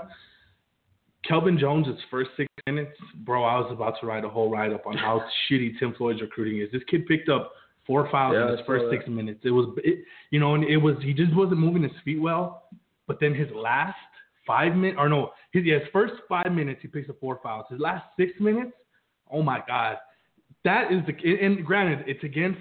[1.27, 3.43] Kelvin Jones' first six minutes, bro.
[3.43, 6.61] I was about to write a whole write up on how shitty Tim Floyd's recruiting
[6.61, 6.69] is.
[6.71, 7.51] This kid picked up
[7.85, 9.41] four fouls Yeah, in his first six minutes.
[9.43, 12.63] It was, it, you know, and it was he just wasn't moving his feet well.
[13.07, 13.97] But then his last
[14.49, 17.67] five minutes, or no, his, yeah, his first five minutes he picks up four fouls.
[17.69, 18.71] His last six minutes,
[19.31, 19.97] oh my god,
[20.65, 21.45] that is the.
[21.45, 22.59] And granted, it's against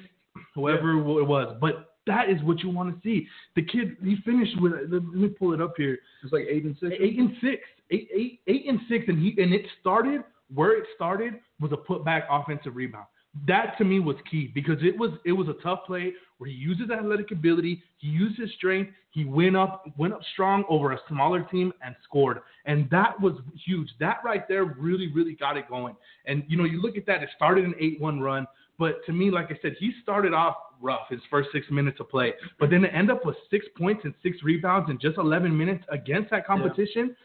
[0.55, 3.27] whoever it was, but that is what you want to see.
[3.57, 4.73] The kid he finished with.
[4.91, 5.99] Let me pull it up here.
[6.23, 6.95] It's like eight and six.
[7.01, 10.23] Eight and six, eight, eight, eight and six, and he and it started
[10.55, 13.07] where it started was a putback offensive rebound.
[13.47, 16.57] That to me was key because it was it was a tough play where he
[16.57, 20.93] used his athletic ability, he used his strength, he went up went up strong over
[20.93, 23.35] a smaller team and scored, and that was
[23.67, 23.89] huge.
[24.01, 25.95] That right there really really got it going.
[26.27, 28.47] And you know you look at that, it started an eight one run,
[28.79, 32.09] but to me, like I said, he started off rough his first six minutes of
[32.09, 35.57] play, but then to end up with six points and six rebounds in just 11
[35.57, 37.17] minutes against that competition.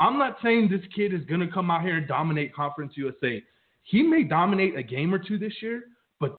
[0.00, 3.42] I'm not saying this kid is going to come out here and dominate Conference USA.
[3.84, 5.84] He may dominate a game or two this year,
[6.20, 6.36] but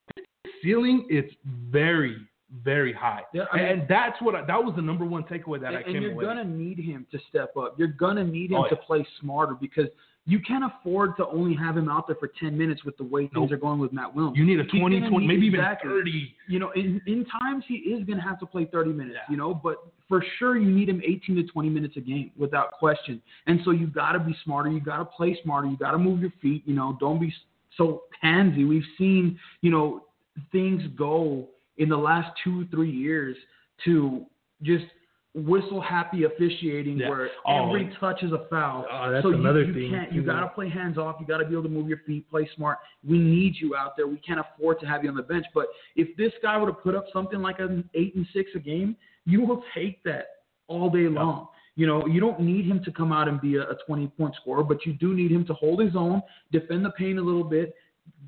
[0.63, 1.25] ceiling is
[1.69, 2.17] very,
[2.63, 3.23] very high.
[3.33, 5.77] Yeah, I mean- and that's what I, that was the number one takeaway that I
[5.77, 6.25] and, came and you're away.
[6.25, 7.75] gonna need him to step up.
[7.77, 9.87] You're gonna need him Oh, to play smarter because
[10.25, 13.23] you can't afford to only have him out there for 10 minutes with the way
[13.23, 13.51] things Nope.
[13.51, 14.37] are going with Matt Williams.
[14.37, 15.89] You need a He's 20, 20 need- maybe even exactly.
[15.89, 16.35] 30.
[16.47, 19.31] you know, in, in times he is going to have to play 30 minutes, Yeah.
[19.31, 22.71] you know, but for sure you need him 18 to 20 minutes a game without
[22.71, 23.21] question.
[23.47, 24.69] And so you got to be smarter.
[24.69, 25.67] You got to play smarter.
[25.67, 26.63] You got to move your feet.
[26.65, 27.33] You know, don't be
[27.77, 28.63] so pansy.
[28.63, 30.05] We've seen, you know,
[30.53, 33.35] things go in the last two, three years
[33.85, 34.25] to
[34.61, 34.85] just
[35.35, 37.09] whistle happy officiating Yeah.
[37.09, 37.67] where Oh.
[37.69, 38.85] every touch is a foul.
[38.91, 41.15] Oh, that's so you, another you thing, Can't, you got to play hands off.
[41.19, 42.77] You got to be able to move your feet, play smart.
[43.03, 44.05] We need you out there.
[44.07, 45.45] We can't afford to have you on the bench.
[45.53, 48.59] But if this guy would have put up something like an eight and six a
[48.59, 50.27] game, you will take that
[50.67, 51.47] all day long.
[51.75, 54.35] You know, you don't need him to come out and be a, a 20 point
[54.39, 56.21] scorer, but you do need him to hold his own,
[56.51, 57.73] defend the paint a little bit,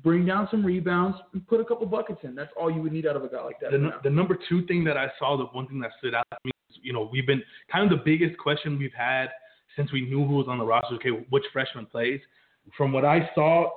[0.02, 2.34] bring down some rebounds, and put a couple buckets in.
[2.34, 3.70] That's all you would need out of a guy like that.
[3.70, 6.36] the, the number two thing that I saw, the one thing that stood out to
[6.44, 6.50] me,
[6.82, 9.28] you know, we've been kind of the biggest question we've had
[9.76, 10.94] since we knew who was on the roster.
[10.96, 12.20] Okay, which freshman plays?
[12.76, 13.70] From what I saw,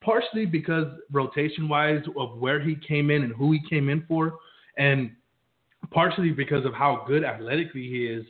[0.00, 4.38] partially because rotation wise of where he came in and who he came in for,
[4.76, 5.12] and
[5.90, 8.24] partially because of how good athletically he is,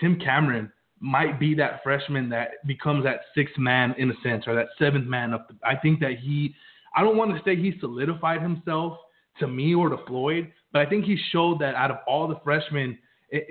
[0.00, 0.70] Tim Cameron
[1.00, 5.06] might be that freshman that becomes that sixth man in a sense, or that seventh
[5.06, 5.48] man up.
[5.48, 6.54] The, I think that he,
[6.96, 8.98] I don't want to say he solidified himself
[9.38, 12.38] to me or to Floyd, but I think he showed that out of all the
[12.44, 12.98] freshmen,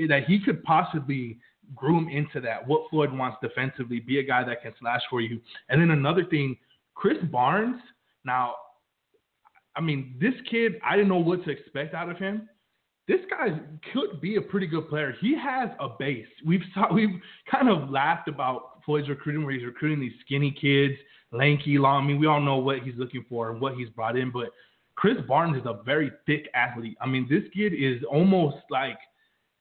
[0.07, 1.37] that he could possibly
[1.75, 2.65] groom into that.
[2.67, 5.39] What Floyd wants defensively, be a guy that can slash for you.
[5.69, 6.57] And then another thing,
[6.95, 7.81] Chris Barnes.
[8.25, 8.55] Now,
[9.75, 12.47] I mean, this kid, I didn't know what to expect out of him.
[13.07, 13.59] This guy
[13.91, 15.13] could be a pretty good player.
[15.19, 16.27] He has a base.
[16.45, 17.19] We've saw, we've
[17.49, 20.95] kind of laughed about Floyd's recruiting, where he's recruiting these skinny kids,
[21.31, 22.03] lanky, long.
[22.03, 24.49] I mean, we all know what he's looking for and what he's brought in, but
[24.95, 26.97] Chris Barnes is a very thick athlete.
[27.01, 28.97] I mean, this kid is almost like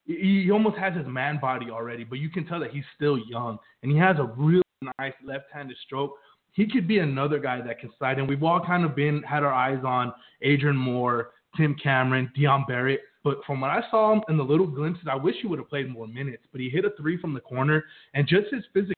[0.05, 3.57] he, almost has his man body already, but you can tell that he's still young
[3.81, 4.61] and he has a really
[4.99, 6.15] nice left-handed stroke.
[6.51, 8.27] He could be another guy that can slide in.
[8.27, 13.01] We've all kind of been had our eyes on Adrian Moore, Tim Cameron, Dion Barrett.
[13.23, 15.69] But from what I saw him in the little glimpses, I wish he would have
[15.69, 16.43] played more minutes.
[16.51, 18.93] But he hit a three from the corner, and just his physical,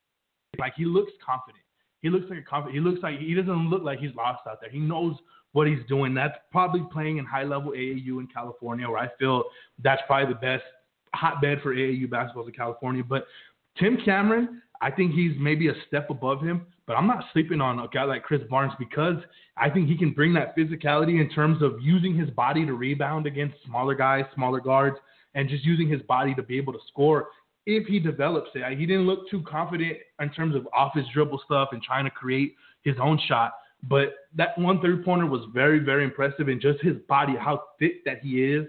[0.58, 1.64] like he looks confident.
[2.02, 2.76] He looks like a confident.
[2.76, 4.70] He looks like he doesn't look like he's lost out there.
[4.70, 5.16] He knows
[5.54, 6.14] what he's doing.
[6.14, 9.44] That's probably playing in high level AAU in California, where I feel
[9.82, 10.64] that's probably the best
[11.16, 13.04] hotbed for AAU basketballs in California.
[13.08, 13.26] But
[13.80, 17.80] Tim Cameron, I think he's maybe a step above him, but I'm not sleeping on
[17.80, 19.18] a guy like Chris Barnes because
[19.58, 23.26] I think he can bring that physicality in terms of using his body to rebound
[23.26, 24.98] against smaller guys, smaller guards,
[25.34, 27.28] and just using his body to be able to score
[27.66, 28.78] if he develops it.
[28.78, 32.12] He didn't look too confident in terms of off his dribble stuff and trying to
[32.12, 33.54] create his own shot.
[33.84, 38.04] But that one three pointer was very, very impressive, and just his body, how thick
[38.06, 38.68] that he is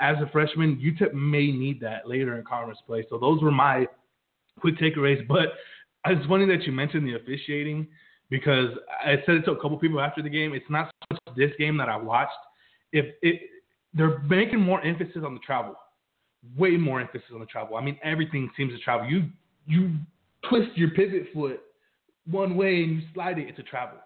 [0.00, 0.76] as a freshman.
[0.76, 3.04] UTEP may need that later in conference play.
[3.08, 3.86] So those were my
[4.60, 5.26] quick takeaways.
[5.26, 5.54] But
[6.06, 7.86] it's funny that you mentioned the officiating
[8.30, 8.70] because
[9.04, 10.52] I said it to a couple people after the game.
[10.54, 12.32] It's not so much this game that I watched.
[12.92, 13.42] If it,
[13.94, 15.76] they're making more emphasis on the travel,
[16.56, 17.76] way more emphasis on the travel.
[17.76, 19.06] I mean, everything seems to travel.
[19.06, 19.24] You
[19.66, 19.94] you
[20.48, 21.60] twist your pivot foot
[22.30, 23.98] one way and you slide it, it's a travel.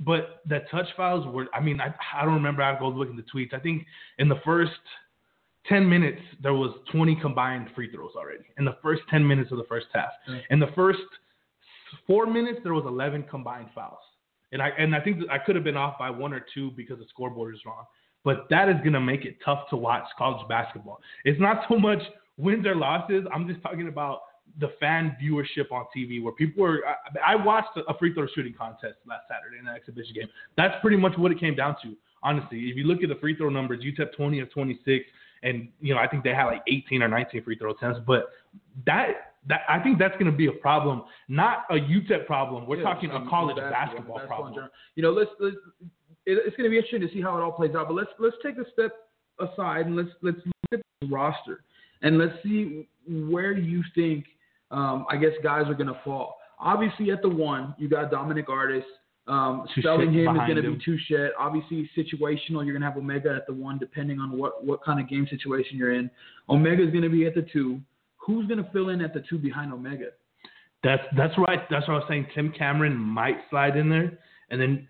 [0.00, 2.62] But the touch fouls were, I mean, I, I don't remember.
[2.62, 3.54] I go look at the tweets.
[3.54, 3.86] I think
[4.18, 4.72] in the first
[5.68, 9.58] 10 minutes, there was 20 combined free throws already in the first 10 minutes of
[9.58, 10.10] the first half.
[10.28, 10.40] Mm.
[10.50, 11.00] In the first
[12.06, 13.98] four minutes, there was 11 combined fouls.
[14.52, 16.98] And I, and I think I could have been off by one or two because
[16.98, 17.84] the scoreboard is wrong.
[18.24, 21.00] But that is going to make it tough to watch college basketball.
[21.24, 22.00] It's not so much
[22.36, 23.24] wins or losses.
[23.32, 24.20] I'm just talking about
[24.60, 26.82] the fan viewership on TV where people were.
[26.86, 30.28] I, I watched a free throw shooting contest last Saturday in an exhibition game.
[30.56, 31.94] That's pretty much what it came down to.
[32.22, 35.04] Honestly, if you look at the free throw numbers, UTEP 20 of 26,
[35.44, 38.00] and you know I think they had like 18 or 19 free throw attempts.
[38.04, 38.30] But
[38.86, 42.66] that that I think that's going to be a problem, not a UTEP problem.
[42.66, 44.70] We're Yeah, talking a college basketball, basketball, basketball problem.
[44.96, 45.56] You know, let's let's.
[46.26, 47.86] It's going to be interesting to see how it all plays out.
[47.86, 48.92] But let's let's take a step
[49.38, 51.60] aside and let's let's look at the roster
[52.02, 54.24] and let's see where you think
[54.70, 56.38] um, I guess guys are going to fall.
[56.58, 58.84] Obviously, at the one, you got Dominic Artis.
[59.26, 61.30] Um, spelling him is going to be Touchet.
[61.38, 62.64] Obviously, situational.
[62.64, 65.26] You're going to have Omega at the one, depending on what what kind of game
[65.30, 66.10] situation you're in.
[66.48, 67.80] Omega is going to be at the two.
[68.18, 70.08] Who's going to fill in at the two behind Omega?
[70.82, 71.60] That's that's right.
[71.70, 72.26] That's what I was saying.
[72.34, 74.18] Tim Cameron might slide in there,
[74.50, 74.86] and then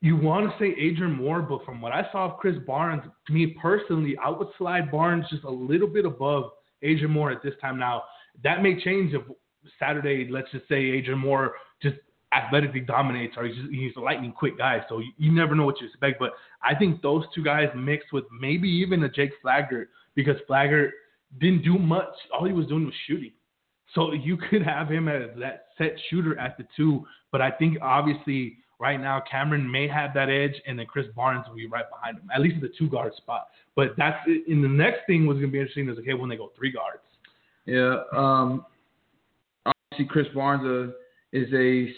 [0.00, 3.32] you want to say Adrian Moore, but from what I saw of Chris Barnes, to
[3.32, 6.44] me personally, I would slide Barnes just a little bit above
[6.82, 7.78] Adrian Moore at this time.
[7.78, 8.04] Now
[8.42, 9.22] that may change if
[9.78, 11.52] Saturday, let's just say Adrian Moore
[11.82, 11.96] just
[12.32, 15.64] athletically dominates, or he's just, he's a lightning quick guy, so you, you never know
[15.64, 16.18] what you expect.
[16.18, 20.92] But I think those two guys mixed with maybe even a Jake Flaggart, because Flaggart
[21.40, 22.14] didn't do much.
[22.32, 23.32] All he was doing was shooting.
[23.94, 27.78] So you could have him as that set shooter at the two, but I think
[27.82, 31.84] obviously right now Cameron may have that edge, and then Chris Barnes will be right
[31.90, 33.48] behind him, at least at the two guard spot.
[33.74, 36.36] But that's in the next thing was going to be interesting is okay when they
[36.36, 37.02] go three guards.
[37.66, 38.02] Yeah.
[38.16, 38.64] Um,
[39.66, 40.92] obviously, Chris Barnes uh,
[41.32, 41.92] is a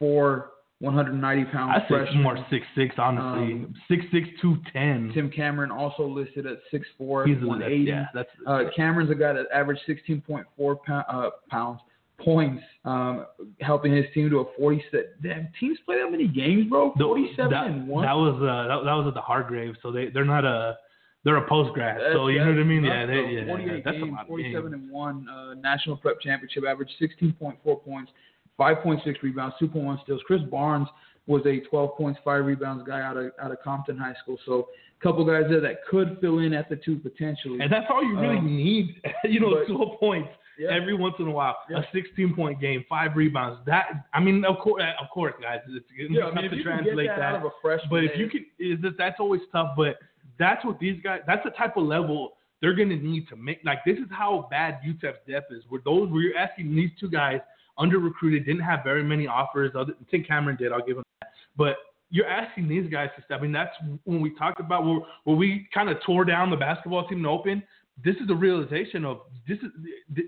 [0.00, 0.44] 6'4",
[0.80, 2.22] 190 pound I freshman.
[2.22, 5.12] more six six honestly, Um, six six two ten.
[5.14, 7.84] Tim Cameron also listed at 6'4", He's a 180.
[7.84, 11.80] yeah, that's Uh, Cameron's a guy that averaged 16.4 pound, uh, pounds
[12.18, 13.26] points, um,
[13.60, 15.06] helping his team to a 47.
[15.22, 16.92] Damn, teams play that many games, bro.
[16.96, 18.04] The- 47 that, and one.
[18.04, 20.76] That was uh that, that was at the Hargrave, so they they're not a
[21.24, 22.84] they're a post grad, so you know what I mean?
[22.84, 24.74] Yeah, they, yeah, 48 that's games, a lot 47 games.
[24.74, 28.12] and one uh, national prep championship, averaged 16.4 points,
[28.58, 30.20] 5.6 rebounds, 2.1 steals.
[30.26, 30.88] Chris Barnes
[31.26, 34.36] was a 12 points, five rebounds guy out of out of Compton High School.
[34.44, 34.68] So
[35.00, 37.60] a couple guys there that could fill in at the two potentially.
[37.60, 40.28] And that's all you really Um, need, you know, but- 12 points
[40.58, 40.68] Yeah.
[40.70, 41.56] every once in a while.
[41.70, 41.78] Yeah.
[41.78, 43.60] A 16 point game, five rebounds.
[43.66, 46.62] That I mean, of course, of course, guys, it's, it's yeah, I mean, to you
[46.62, 49.70] translate that, out of a freshman, But if you can, is that that's always tough.
[49.76, 49.96] But
[50.38, 51.20] that's what these guys.
[51.26, 53.60] That's the type of level they're gonna need to make.
[53.64, 55.62] Like this is how bad UTEP's depth is.
[55.70, 57.40] Where those where you're asking these two guys
[57.78, 59.72] under recruited, didn't have very many offers.
[59.76, 60.72] Other Tim Cameron did.
[60.72, 61.30] I'll give him that.
[61.56, 61.76] But
[62.10, 63.40] you're asking these guys to step.
[63.40, 66.56] I mean, that's when we talked about where, where we kind of tore down the
[66.56, 67.62] basketball team the open.
[68.04, 69.70] This is the realization of this is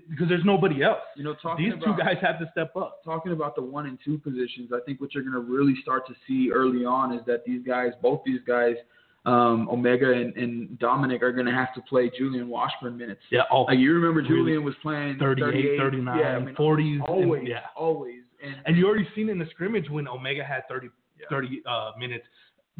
[0.09, 1.01] because there's nobody else.
[1.17, 3.03] you know, talking These about two guys have to step up.
[3.03, 6.07] talking about the one and two positions, I think what you're going to really start
[6.07, 8.75] to see early on is that these guys, both these guys,
[9.27, 13.21] um, Omega and, and Dominic, are going to have to play Julian Washburn minutes.
[13.29, 13.41] Yeah.
[13.51, 14.21] Oh, Like you remember?
[14.21, 16.99] Julian was playing 38, 38, 39, yeah, I mean, 40s.
[17.07, 17.59] always, and, yeah.
[17.75, 21.25] always, and, And you already seen in the scrimmage when Omega had 30, Yeah.
[21.29, 22.25] 30 uh, minutes.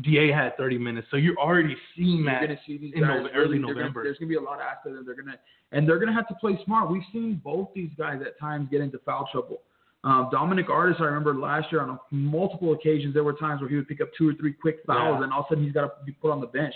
[0.03, 2.41] Da had 30 minutes, so you're already seeing You're that.
[2.45, 4.03] going to see these in guys early they're gonna- November.
[4.03, 5.03] there's going to be a lot after them.
[5.05, 5.39] They're going to
[5.71, 6.89] and they're going to have to play smart.
[6.91, 9.63] We've seen both these guys at times get into foul trouble.
[10.03, 13.69] Um, Dominic Artis, I remember last year on a, multiple occasions, there were times where
[13.69, 15.23] he would pick up two or three quick fouls, Yeah.
[15.23, 16.73] and all of a sudden he's got to be put on the bench.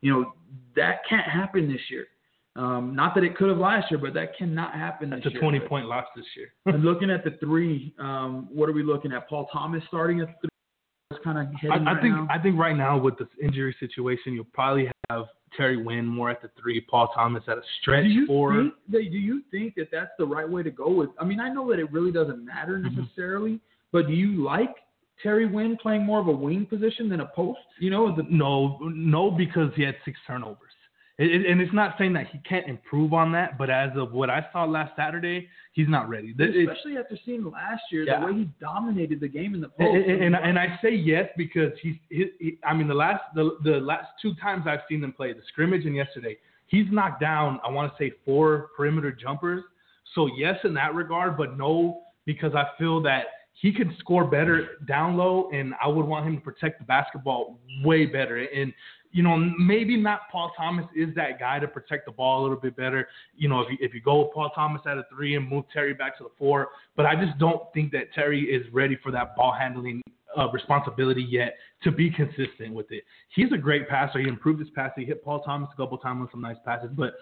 [0.00, 0.32] You know
[0.74, 2.06] that can't happen this year.
[2.56, 5.38] Um, not that it could have last year, but that cannot happen That's this a
[5.38, 6.52] 20 point loss this year.
[6.66, 9.28] and looking at the three, um, what are we looking at?
[9.28, 10.48] Paul Thomas starting at three.
[11.22, 12.26] Kind of I, I right think now.
[12.30, 16.40] I think right now with this injury situation, you'll probably have Terry Winn more at
[16.42, 18.54] the three, Paul Thomas at a stretch do you four.
[18.54, 21.10] think that, do you think that that's the right way to go with?
[21.18, 22.96] I mean, I know that it really doesn't matter Mhm.
[22.96, 23.60] necessarily,
[23.92, 24.76] but do you like
[25.22, 27.60] Terry Winn playing more of a wing position than a post?
[27.78, 30.71] You know, the, No, no, because he had six turnovers.
[31.18, 34.30] It, and it's not saying that he can't improve on that, but as of what
[34.30, 36.32] I saw last Saturday, he's not ready.
[36.32, 38.20] Th- it- especially after seeing last year Yeah.
[38.20, 39.94] the way he dominated the game in the post.
[39.94, 41.96] and, and, and, I say yes because he's.
[42.08, 45.32] He, he, I mean, the last the the last two times I've seen them play,
[45.32, 47.60] the scrimmage and yesterday, he's knocked down.
[47.66, 49.62] I want to say four perimeter jumpers.
[50.14, 54.70] So yes, in that regard, but no, because I feel that he can score better
[54.88, 58.38] down low, and I would want him to protect the basketball way better.
[58.38, 58.72] And
[59.12, 62.58] you know, maybe not Paul Thomas is that guy to protect the ball a little
[62.58, 63.08] bit better.
[63.36, 65.64] You know, if you if you go with Paul Thomas at a three and move
[65.72, 69.12] Terry back to the four, but I just don't think that Terry is ready for
[69.12, 70.02] that ball handling
[70.36, 73.04] uh, responsibility yet to be consistent with it.
[73.34, 74.18] He's a great passer.
[74.18, 74.90] He improved his pass.
[74.96, 77.12] He hit Paul Thomas a couple times with some nice passes, but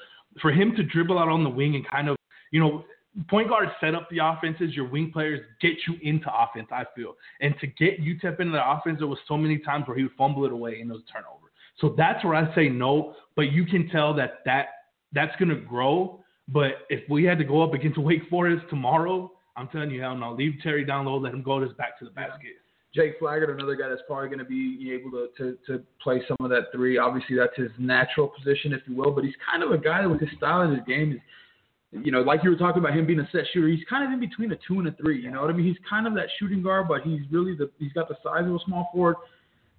[0.40, 2.16] for him to dribble out on the wing and kind of,
[2.52, 2.84] you know,
[3.28, 4.76] point guards set up the offenses.
[4.76, 6.68] Your wing players get you into offense.
[6.70, 9.96] I feel, and to get UTEP into the offense, there was so many times where
[9.96, 11.39] he would fumble it away in those turnovers.
[11.80, 13.14] So that's where I say no.
[13.36, 14.66] But you can tell that that
[15.12, 16.20] that's going to grow.
[16.48, 20.16] But if we had to go up against Wake Forest tomorrow, I'm telling you, hell
[20.16, 20.32] no.
[20.32, 21.16] Leave Terry down low.
[21.18, 22.52] Let him go just back to the basket.
[22.94, 26.36] Jake Flaggart, another guy that's probably going to be able to, to to play some
[26.40, 26.98] of that three.
[26.98, 29.12] Obviously, that's his natural position, if you will.
[29.12, 32.22] But he's kind of a guy with his style and his game is, you know,
[32.22, 33.68] like you were talking about him being a set shooter.
[33.68, 35.22] He's kind of in between a two and a three.
[35.22, 35.66] You know what I mean?
[35.66, 38.54] He's kind of that shooting guard, but he's really the he's got the size of
[38.54, 39.16] a small forward.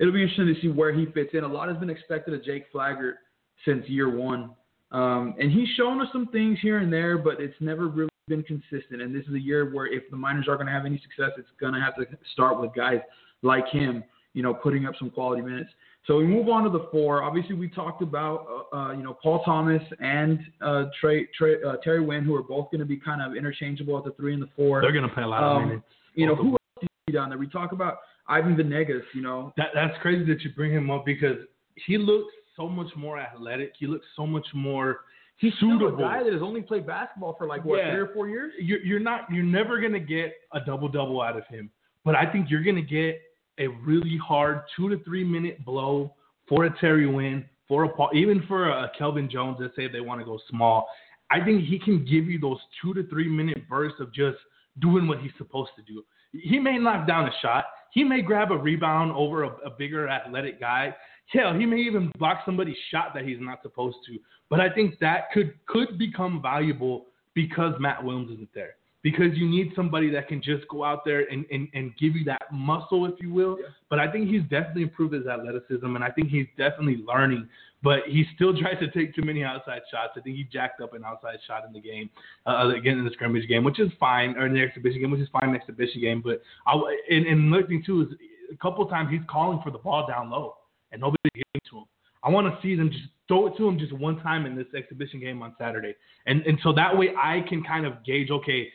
[0.02, 1.44] It'll be interesting to see where he fits in.
[1.44, 3.20] A lot has been expected of Jake Flaggart
[3.66, 4.50] since year one,
[4.92, 8.42] um, and he's shown us some things here and there, but it's never really been
[8.42, 9.02] consistent.
[9.04, 11.32] And this is a year where if the Miners are going to have any success,
[11.38, 13.00] it's going to have to start with guys
[13.44, 15.70] like him, you know, putting up some quality minutes.
[16.08, 17.22] So we move on to the four.
[17.22, 21.76] Obviously, we talked about, uh, uh, you know, Paul Thomas and uh, Trey, Trey, uh,
[21.84, 24.42] Terry Winn, who are both going to be kind of interchangeable at the three and
[24.42, 24.82] the four.
[24.82, 25.86] They're going to play a lot of Um, minutes.
[26.16, 27.38] You know, who else do you see down there?
[27.38, 28.00] We talk about
[28.32, 29.54] Ivan Venegas, you know.
[29.58, 31.38] That that's crazy that you bring him up because
[31.86, 33.74] he looks so much more athletic.
[33.78, 35.02] He looks so much more
[35.38, 35.98] He's still suitable.
[35.98, 37.92] a guy that has only played basketball for like what Yeah.
[37.92, 38.54] three or four years.
[38.60, 41.70] you're, you're not you're never gonna get a double double out of him,
[42.06, 43.20] but I think you're gonna get
[43.58, 46.14] a really hard two to three minute blow
[46.48, 49.58] for a Terry Winn, for a Paul, even for a Kelvin Jones.
[49.60, 50.88] Let's say if they want to go small,
[51.32, 54.38] I think he can give you those two to three minute bursts of just
[54.80, 56.04] doing what he's supposed to do.
[56.34, 57.66] He may knock down a shot.
[57.92, 60.96] He may grab a rebound over a, a bigger athletic guy.
[61.28, 64.18] Hell, he may even block somebody's shot that he's not supposed to.
[64.50, 68.76] But I think that could could become valuable because Matt Williams isn't there.
[69.04, 72.24] Because you need somebody that can just go out there and, and, and give you
[72.26, 73.58] that muscle, if you will.
[73.60, 73.68] Yeah.
[73.90, 77.50] But I think he's definitely improved his athleticism, and I think he's definitely learning.
[77.84, 80.14] But he still tries to take too many outside shots.
[80.16, 82.10] I think he jacked up an outside shot in the game,
[82.46, 85.22] uh, again in the scrimmage game, which is fine, or in the exhibition game, which
[85.22, 86.22] is fine in the exhibition game.
[86.22, 86.76] But I,
[87.10, 88.08] and, and another thing too is
[88.52, 90.58] a couple of times he's calling for the ball down low,
[90.92, 91.86] and nobody's getting to him.
[92.24, 94.68] I want to see them just throw it to him just one time in this
[94.78, 95.96] exhibition game on Saturday,
[96.28, 98.70] and and so that way I can kind of gauge, okay,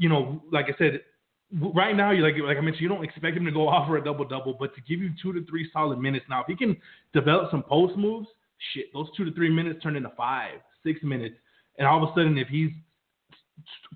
[0.00, 1.00] you know, like I said,
[1.74, 3.98] right now you like like I mentioned, you don't expect him to go off for
[3.98, 6.56] a double double, but to give you two to three solid minutes now, if he
[6.56, 6.76] can
[7.12, 8.26] develop some post moves,
[8.72, 11.36] shit, those two to three minutes turn into five, six minutes,
[11.78, 12.70] and all of a sudden if he's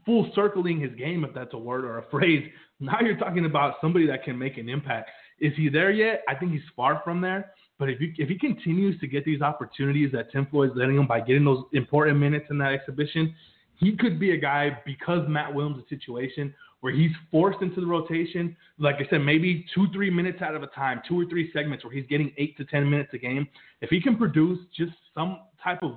[0.04, 2.46] full circling his game, if that's a word or a phrase,
[2.80, 5.10] now you're talking about somebody that can make an impact.
[5.40, 6.22] Is he there yet?
[6.28, 7.52] I think he's far from there.
[7.78, 11.08] But if, you, if he continues to get these opportunities that Tim Floyd's letting him
[11.08, 13.34] by getting those important minutes in that exhibition,
[13.76, 16.54] he could be a guy because Matt Williams' situation
[16.84, 18.54] where he's forced into the rotation.
[18.78, 21.82] Like I said, maybe two, three minutes out of a time, two or three segments
[21.82, 23.48] where he's getting eight to 10 minutes a game.
[23.80, 25.92] If he can produce just some type of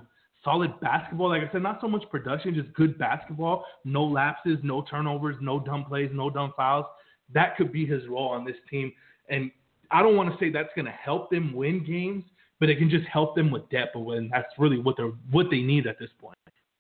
[0.46, 4.82] solid basketball, like I said, not so much production, just good basketball, no lapses, no
[4.82, 6.86] turnovers, no dumb plays, no dumb fouls,
[7.34, 8.94] that could be his role on this team.
[9.28, 9.52] And
[9.92, 12.24] I don't want to say that's going to help them win games,
[12.62, 13.98] but it can just help them with depth.
[13.98, 16.38] And that's really what they're what they need at this point.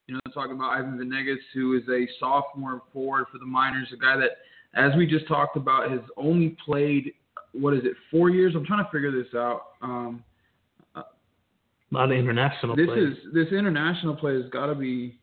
[0.07, 3.97] You know, talking about Ivan Venegas, who is a sophomore forward for the Miners, a
[3.97, 4.37] guy that,
[4.73, 7.11] as we just talked about, has only played
[7.53, 7.93] what is it?
[8.11, 8.53] Four years.
[8.55, 9.61] I'm trying to figure this out.
[9.81, 10.23] Um,
[11.91, 12.75] Not an international.
[12.75, 12.97] this play.
[12.99, 15.17] is this international play has got to be.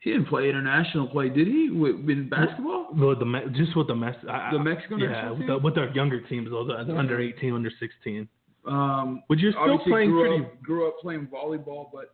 [0.00, 1.70] He didn't play international play, did he?
[1.70, 3.94] With, in basketball, With the just with the.
[4.28, 7.54] I, the Mexican Yeah, with, the, with our younger teams, though, the, the under 18,
[7.54, 8.28] under 16.
[8.66, 10.44] Um, But you're still playing grew pretty.
[10.44, 12.12] up, grew up playing volleyball, but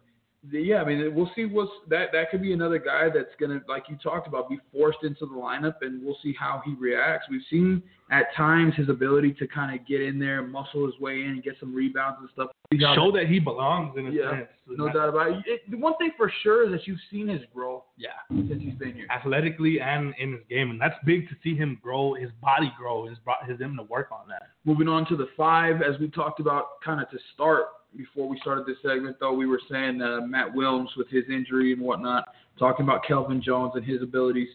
[0.50, 2.06] yeah, I mean, we'll see what's that.
[2.12, 5.34] That could be another guy that's gonna, like you talked about, be forced into the
[5.34, 7.26] lineup, and we'll see how he reacts.
[7.30, 11.20] We've seen at times his ability to kind of get in there, muscle his way
[11.22, 12.50] in, and get some rebounds and stuff.
[12.94, 14.48] Show that he belongs in a Yeah, sense.
[14.68, 15.42] no Not- doubt about it.
[15.46, 15.70] it.
[15.70, 18.10] The one thing for sure is that you've seen his growth Yeah.
[18.30, 19.06] since he's been here.
[19.10, 23.06] athletically and in his game, and that's big to see him grow, his body grow,
[23.06, 24.42] his brought his him to work on that.
[24.64, 27.66] Moving on to the five, as we talked about kind of to start
[27.96, 31.72] before we started this segment, though, we were saying uh, Matt Williams with his injury
[31.72, 32.28] and whatnot,
[32.58, 34.48] talking about Kelvin Jones and his abilities.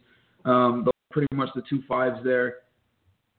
[0.45, 2.55] Um, pretty much the two fives there.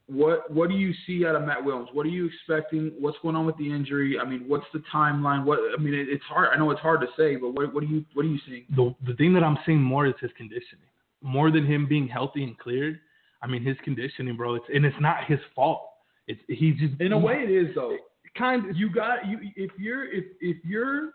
[0.08, 1.88] What what do you see out of Matt Williams?
[1.92, 2.92] What are you expecting?
[2.98, 4.18] What's going on with the injury?
[4.18, 5.44] I mean, what's the timeline?
[5.44, 6.50] What I mean, it, it's hard.
[6.54, 8.64] I know it's hard to say, but what what are you what are you seeing?
[8.76, 10.86] The the thing that I'm seeing more is his conditioning,
[11.22, 13.00] more than him being healthy and cleared.
[13.42, 14.54] I mean, his conditioning, bro.
[14.54, 15.82] It's and it's not his fault.
[16.28, 17.96] It's he just In a way, it is though.
[18.36, 21.10] Kind of you got you if you're if if you're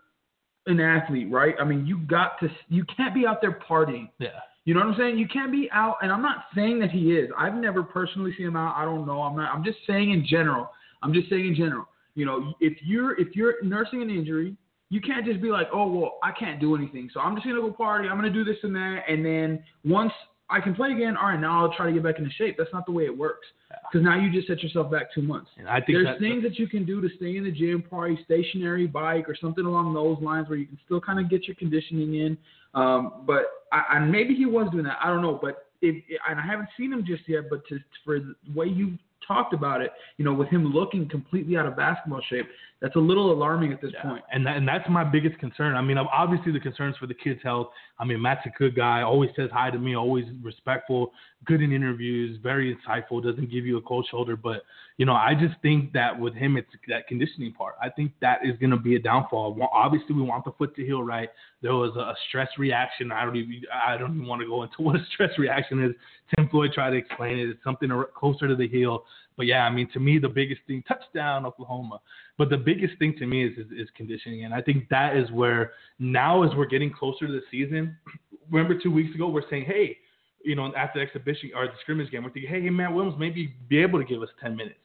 [0.66, 1.54] an athlete, right?
[1.60, 4.08] I mean, you got to you can't be out there partying.
[4.18, 4.28] yeah.
[4.64, 5.18] You know what I'm saying?
[5.18, 7.30] You can't be out, and I'm not saying that he is.
[7.36, 8.76] I've never personally seen him out.
[8.76, 9.20] I don't know.
[9.22, 9.52] I'm not.
[9.52, 10.70] I'm just saying in general.
[11.02, 11.86] I'm just saying in general.
[12.14, 14.56] You know, if you're if you're nursing an injury,
[14.88, 17.60] you can't just be like, oh well, I can't do anything, so I'm just gonna
[17.60, 18.08] go party.
[18.08, 20.12] I'm gonna do this and that, and then once
[20.52, 22.56] I can play again, all right, now I'll try to get back into shape.
[22.58, 23.46] That's not the way it works.
[23.90, 25.50] Because now you just set yourself back two months.
[25.56, 28.18] And I think There's things that you can do to stay in the gym, party,
[28.24, 31.56] stationary bike, or something along those lines where you can still kind of get your
[31.56, 32.38] conditioning in.
[32.74, 34.98] Um, but I, and maybe he was doing that.
[35.02, 35.38] I don't know.
[35.40, 37.50] But if and I haven't seen him just yet.
[37.50, 41.56] But to, for the way you talked about it, you know, with him looking completely
[41.56, 42.46] out of basketball shape,
[42.82, 44.02] that's a little alarming at this Yeah.
[44.02, 44.24] point.
[44.32, 45.76] And that, and that's my biggest concern.
[45.76, 47.68] I mean, obviously the concerns for the kids' health.
[48.00, 49.02] I mean, Matt's a good guy.
[49.02, 49.94] Always says hi to me.
[49.94, 51.12] Always respectful.
[51.44, 52.38] Good in interviews.
[52.42, 53.22] Very insightful.
[53.22, 54.36] Doesn't give you a cold shoulder.
[54.36, 54.64] But
[54.96, 57.76] you know, I just think that with him, it's that conditioning part.
[57.80, 59.56] I think that is going to be a downfall.
[59.72, 61.30] Obviously, we want the foot to heal right.
[61.62, 63.12] There was a stress reaction.
[63.12, 65.92] I don't even I don't even want to go into what a stress reaction is.
[66.34, 67.48] Tim Floyd tried to explain it.
[67.48, 69.04] It's something closer to the heel.
[69.36, 72.00] But yeah, I mean, to me, the biggest thing, touchdown Oklahoma.
[72.42, 75.30] But the biggest thing to me is, is is conditioning, and I think that is
[75.30, 77.96] where now, as we're getting closer to the season.
[78.50, 79.96] Remember, two weeks ago, we're saying, hey,
[80.44, 83.54] you know, after the exhibition or the scrimmage game, we're thinking, hey, Matt Williams maybe
[83.68, 84.80] be able to give us 10 minutes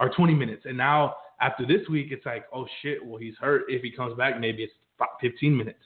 [0.00, 3.66] or 20 minutes, and now after this week, it's like, oh shit, well he's hurt.
[3.68, 4.72] If he comes back, maybe it's
[5.20, 5.78] 15 minutes.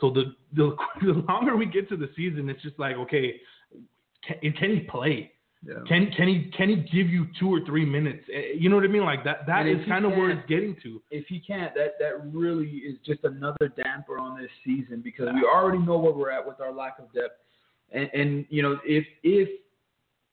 [0.00, 3.40] So the the, the longer we get to the season, it's just like, okay,
[4.26, 5.30] can, can he play?
[5.66, 5.74] Yeah.
[5.88, 8.24] Can can he can he give you two or three minutes?
[8.32, 9.04] Eh, You know what I mean?
[9.04, 11.00] Like that that is kind of where it's getting to.
[11.10, 15.42] if he can't, that that really is just another damper on this season because we
[15.42, 17.40] already know where we're at with our lack of depth,
[17.92, 19.48] and and you know if if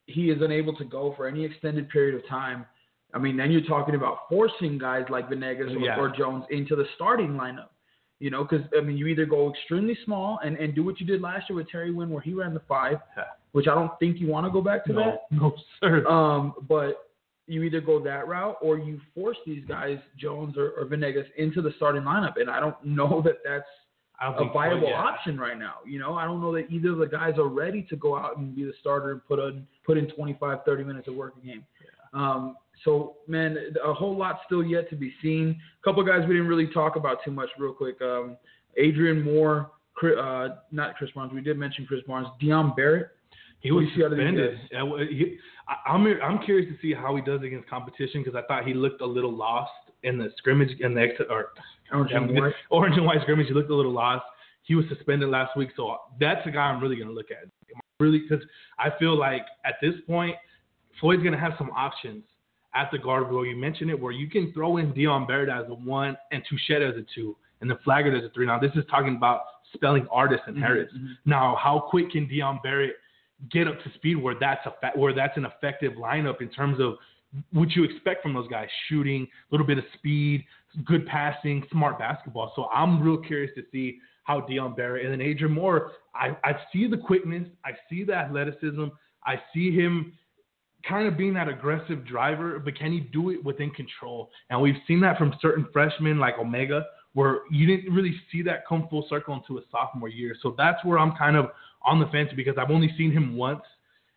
[0.08, 2.66] he is unable to go for any extended period of time,
[3.14, 5.98] I mean then you're talking about forcing guys like Venegas or, Yeah.
[5.98, 7.70] or Jones into the starting lineup.
[8.20, 11.08] You know, because I mean, you either go extremely small and, and do what you
[11.08, 12.98] did last year with Terry Winn, where he ran the five.
[13.52, 15.22] Which I don't think you want to go back to that.
[15.32, 16.08] No, no sir.
[16.08, 17.08] Um, but
[17.48, 21.62] you either go that route or you force these guys, Jones or, or Venegas, into
[21.62, 22.40] the starting lineup.
[22.40, 23.66] And I don't know that that's
[24.22, 24.96] a think so, viable yeah.
[24.96, 25.76] option right now.
[25.86, 28.38] You know, I don't know that either of the guys are ready to go out
[28.38, 31.46] and be the starter and put in put in 25, 30 minutes of work a
[31.46, 31.66] game.
[32.14, 35.60] Um, so man, a whole lot still yet to be seen.
[35.82, 37.50] A couple guys we didn't really talk about too much.
[37.58, 38.38] Real quick, um,
[38.78, 39.72] Adrian Moore,
[40.04, 41.34] uh, not Chris Barnes.
[41.34, 42.28] We did mention Chris Barnes.
[42.40, 43.10] Dion Barrett.
[43.62, 44.58] He was do you see out of these suspended.
[44.60, 44.68] guys?
[44.72, 45.38] Yeah, well, he-
[45.68, 48.74] I- I'm I'm curious to see how he does against competition because I thought he
[48.74, 49.72] looked a little lost
[50.04, 51.50] in the scrimmage in the or
[51.94, 52.54] Orange and White.
[52.70, 53.48] orange and white scrimmage.
[53.48, 54.26] He looked a little lost.
[54.64, 57.46] He was suspended last week, so that's a guy I'm really gonna look at.
[58.00, 58.44] Really, because
[58.80, 60.36] I feel like at this point,
[61.00, 62.24] Floyd's gonna have some options
[62.74, 63.46] at the guard role.
[63.46, 66.82] You mentioned it where you can throw in Dion Barrett as a one and Touchet
[66.82, 68.46] as a two, and the Flagger as a three.
[68.48, 69.42] Now this is talking about
[69.74, 70.92] spelling Artis and Harris.
[70.98, 71.10] mhm.
[71.26, 72.96] Now, how quick can Dion Barrett
[73.50, 76.96] get up to speed where that's a where that's an effective lineup in terms of
[77.54, 78.68] what you expect from those guys?
[78.90, 80.46] Shooting, a little bit of speed,
[80.86, 82.52] good passing, smart basketball.
[82.56, 85.92] So I'm real curious to see how Dion Barrett and then Adrian Moore.
[86.14, 88.86] I, I see the quickness, I see the athleticism,
[89.26, 90.14] I see him
[90.88, 94.30] kind of being that aggressive driver, but can he do it within control?
[94.50, 98.66] And we've seen that from certain freshmen like Omega, where you didn't really see that
[98.68, 100.36] come full circle into a sophomore year.
[100.42, 101.50] So that's where I'm kind of
[101.84, 103.62] on the fence because I've only seen him once,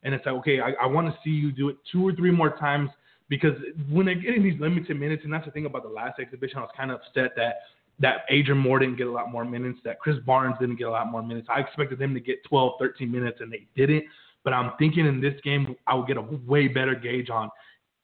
[0.02, 2.30] and it's like, okay, I, I want to see you do it two or three
[2.30, 2.90] more times
[3.28, 3.56] because
[3.90, 6.62] when they're getting these limited minutes, and that's the thing about the last exhibition, I
[6.62, 7.60] was kind of upset that
[8.00, 10.90] that Adrian Moore didn't get a lot more minutes, that Chris Barnes didn't get a
[10.90, 11.46] lot more minutes.
[11.48, 14.04] I expected them to get 12, 13 minutes, and they didn't.
[14.42, 17.50] But I'm thinking in this game, I will get a way better gauge on.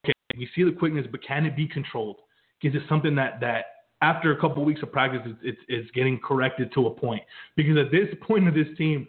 [0.05, 2.19] Okay, we see the quickness, but can it be controlled?
[2.63, 3.65] Is it something that that
[4.03, 7.23] after a couple weeks of practice, it's, it's, it's getting corrected to a point?
[7.57, 9.07] Because at this point of this team,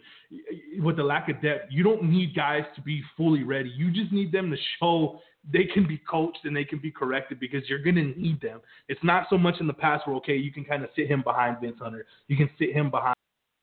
[0.78, 3.70] with the lack of depth, you don't need guys to be fully ready.
[3.70, 5.20] You just need them to show
[5.50, 8.60] they can be coached and they can be corrected because you're going to need them.
[8.88, 11.22] It's not so much in the past where, okay, you can kind of sit him
[11.22, 12.06] behind Vince Hunter.
[12.28, 13.16] You can sit him behind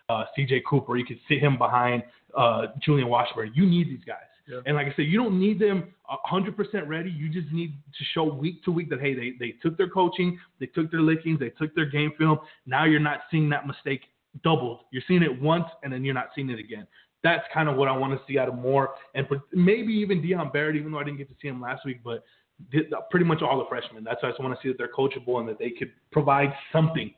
[0.10, 0.98] uh, CJ Cooper.
[0.98, 2.04] You can sit him behind
[2.38, 3.52] uh, Julian Washburn.
[3.56, 4.18] You need these guys.
[4.50, 4.62] Yeah.
[4.66, 5.94] And like I said, you don't need them
[6.32, 6.56] 100%
[6.88, 7.12] ready.
[7.12, 10.40] You just need to show week to week that, hey, they, they took their coaching,
[10.60, 12.40] they took their lickings, they took their game film.
[12.66, 14.02] Now you're not seeing that mistake
[14.44, 14.80] doubled.
[14.92, 16.88] You're seeing it once and then you're not seeing it again.
[17.22, 20.50] That's kind of what I want to see out of Moore and maybe even Dion
[20.52, 22.24] Barrett, even though I didn't get to see him last week, but
[23.12, 24.04] pretty much all the freshmen.
[24.04, 26.54] That's why I just want to see that they're coachable and that they could provide
[26.72, 27.14] something,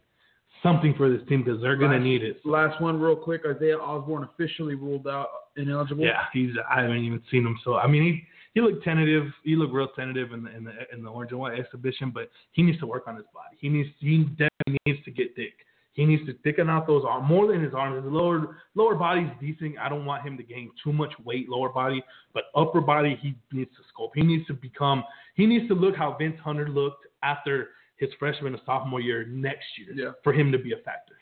[0.63, 2.37] something for this team because they're going to need it.
[2.45, 3.41] Last one, real quick.
[3.47, 6.03] Isaiah Osborne officially ruled out ineligible.
[6.03, 6.51] Yeah, he's.
[6.69, 7.57] I haven't even seen him.
[7.63, 9.27] So I mean, he he looked tentative.
[9.43, 12.29] He looked real tentative in the in the in the orange and white exhibition, but
[12.51, 13.57] he needs to work on his body.
[13.59, 15.53] He needs he definitely needs to get thick.
[15.93, 18.03] He needs to thicken out those arms more than his arms.
[18.03, 19.77] His lower lower body's decent.
[19.77, 22.01] I don't want him to gain too much weight lower body,
[22.33, 24.11] but upper body he needs to sculpt.
[24.15, 25.03] He needs to become.
[25.35, 27.69] He needs to look how Vince Hunter looked after
[28.01, 30.11] his freshman and sophomore year next year yeah.
[30.23, 31.15] for him to be a factor.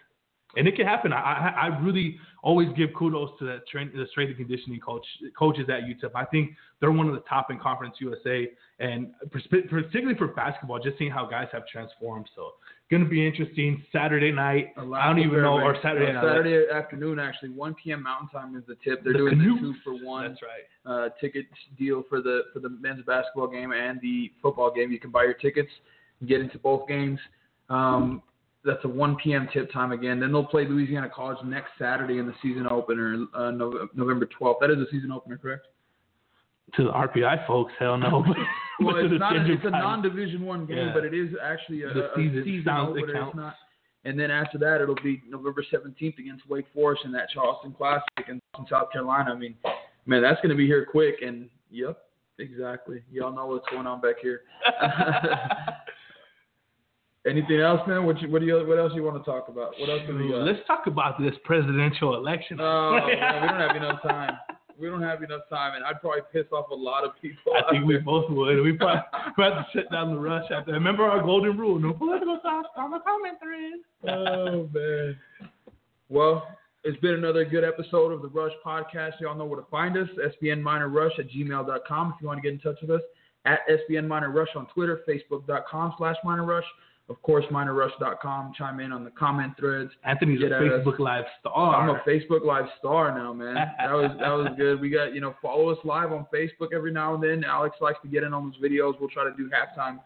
[0.55, 1.13] And it can happen.
[1.13, 5.05] I, I, I really always give kudos to that train, the strength and conditioning coach
[5.37, 6.09] coaches at UTEP.
[6.15, 8.49] I think they're one of the top in Conference USA,
[8.79, 12.27] and particularly for basketball, just seeing how guys have transformed.
[12.35, 12.53] So
[12.89, 13.83] going to be interesting.
[13.93, 14.69] Saturday night.
[14.75, 17.49] I don't even know, or Saturday uh, Saturday afternoon, actually.
[17.49, 18.01] 1 p.m.
[18.01, 19.03] Mountain Time is the tip.
[19.03, 19.55] They're the doing canoe.
[19.55, 20.29] the two for one.
[20.29, 21.05] That's right.
[21.05, 21.45] Uh, ticket
[21.77, 24.91] deal for the for the men's basketball game and the football game.
[24.91, 25.69] You can buy your tickets,
[26.27, 27.19] get into both games.
[27.69, 28.21] Um,
[28.65, 29.47] that's a 1 p.m.
[29.53, 30.19] tip time again.
[30.19, 34.55] Then they'll play Louisiana College next Saturday in the season opener, uh, November 12th.
[34.61, 35.67] That is a season opener, correct?
[36.75, 38.23] To the RPI folks, hell no.
[38.79, 39.35] well, it's not.
[39.35, 40.93] A, it's a non-division one game, yeah.
[40.93, 43.27] but it is actually a, the season, a season opener.
[43.27, 43.55] It's not.
[44.05, 48.03] And then after that, it'll be November 17th against Wake Forest in that Charleston Classic
[48.27, 48.39] in
[48.69, 49.31] South Carolina.
[49.31, 49.55] I mean,
[50.05, 51.15] man, that's going to be here quick.
[51.21, 51.97] And yep,
[52.37, 53.03] exactly.
[53.11, 54.41] Y'all know what's going on back here.
[57.27, 58.05] Anything else, man?
[58.05, 59.73] What you, what do you, what else you want to talk about?
[59.77, 60.01] What else?
[60.07, 60.37] We, uh...
[60.37, 62.59] Let's talk about this presidential election.
[62.61, 64.37] Oh, man, we don't have enough time.
[64.79, 67.51] We don't have enough time, and I'd probably piss off a lot of people.
[67.53, 68.63] I think we both would.
[68.63, 69.01] We probably
[69.37, 70.71] we have to shut down the rush after.
[70.71, 74.15] Remember our golden rule: no political talk on the comment thread.
[74.15, 75.17] oh man.
[76.07, 76.47] Well,
[76.85, 79.19] it's been another good episode of the Rush Podcast.
[79.19, 80.07] Y'all know where to find us:
[80.41, 82.13] sbnminerrush at gmail.com.
[82.15, 83.01] If you want to get in touch with us,
[83.43, 86.63] at sbnminerrush on Twitter, facebook.com slash minerrush.
[87.09, 88.53] Of course, minerrush.com.
[88.55, 89.89] Chime in on the comment threads.
[90.03, 90.99] Anthony's a Facebook us.
[90.99, 91.75] Live star.
[91.75, 93.55] I'm a Facebook Live star now, man.
[93.55, 94.79] That was that was good.
[94.79, 97.43] We got you know follow us live on Facebook every now and then.
[97.43, 98.93] Alex likes to get in on those videos.
[98.99, 99.99] We'll try to do halftime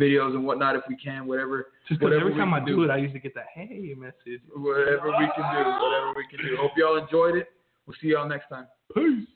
[0.00, 1.28] videos and whatnot if we can.
[1.28, 1.68] Whatever.
[1.88, 4.42] Just whatever every time I do it, I usually get that hey message.
[4.52, 5.70] Whatever we can do.
[5.70, 6.56] Whatever we can do.
[6.58, 7.48] Hope y'all enjoyed it.
[7.86, 8.66] We'll see y'all next time.
[8.92, 9.28] Peace.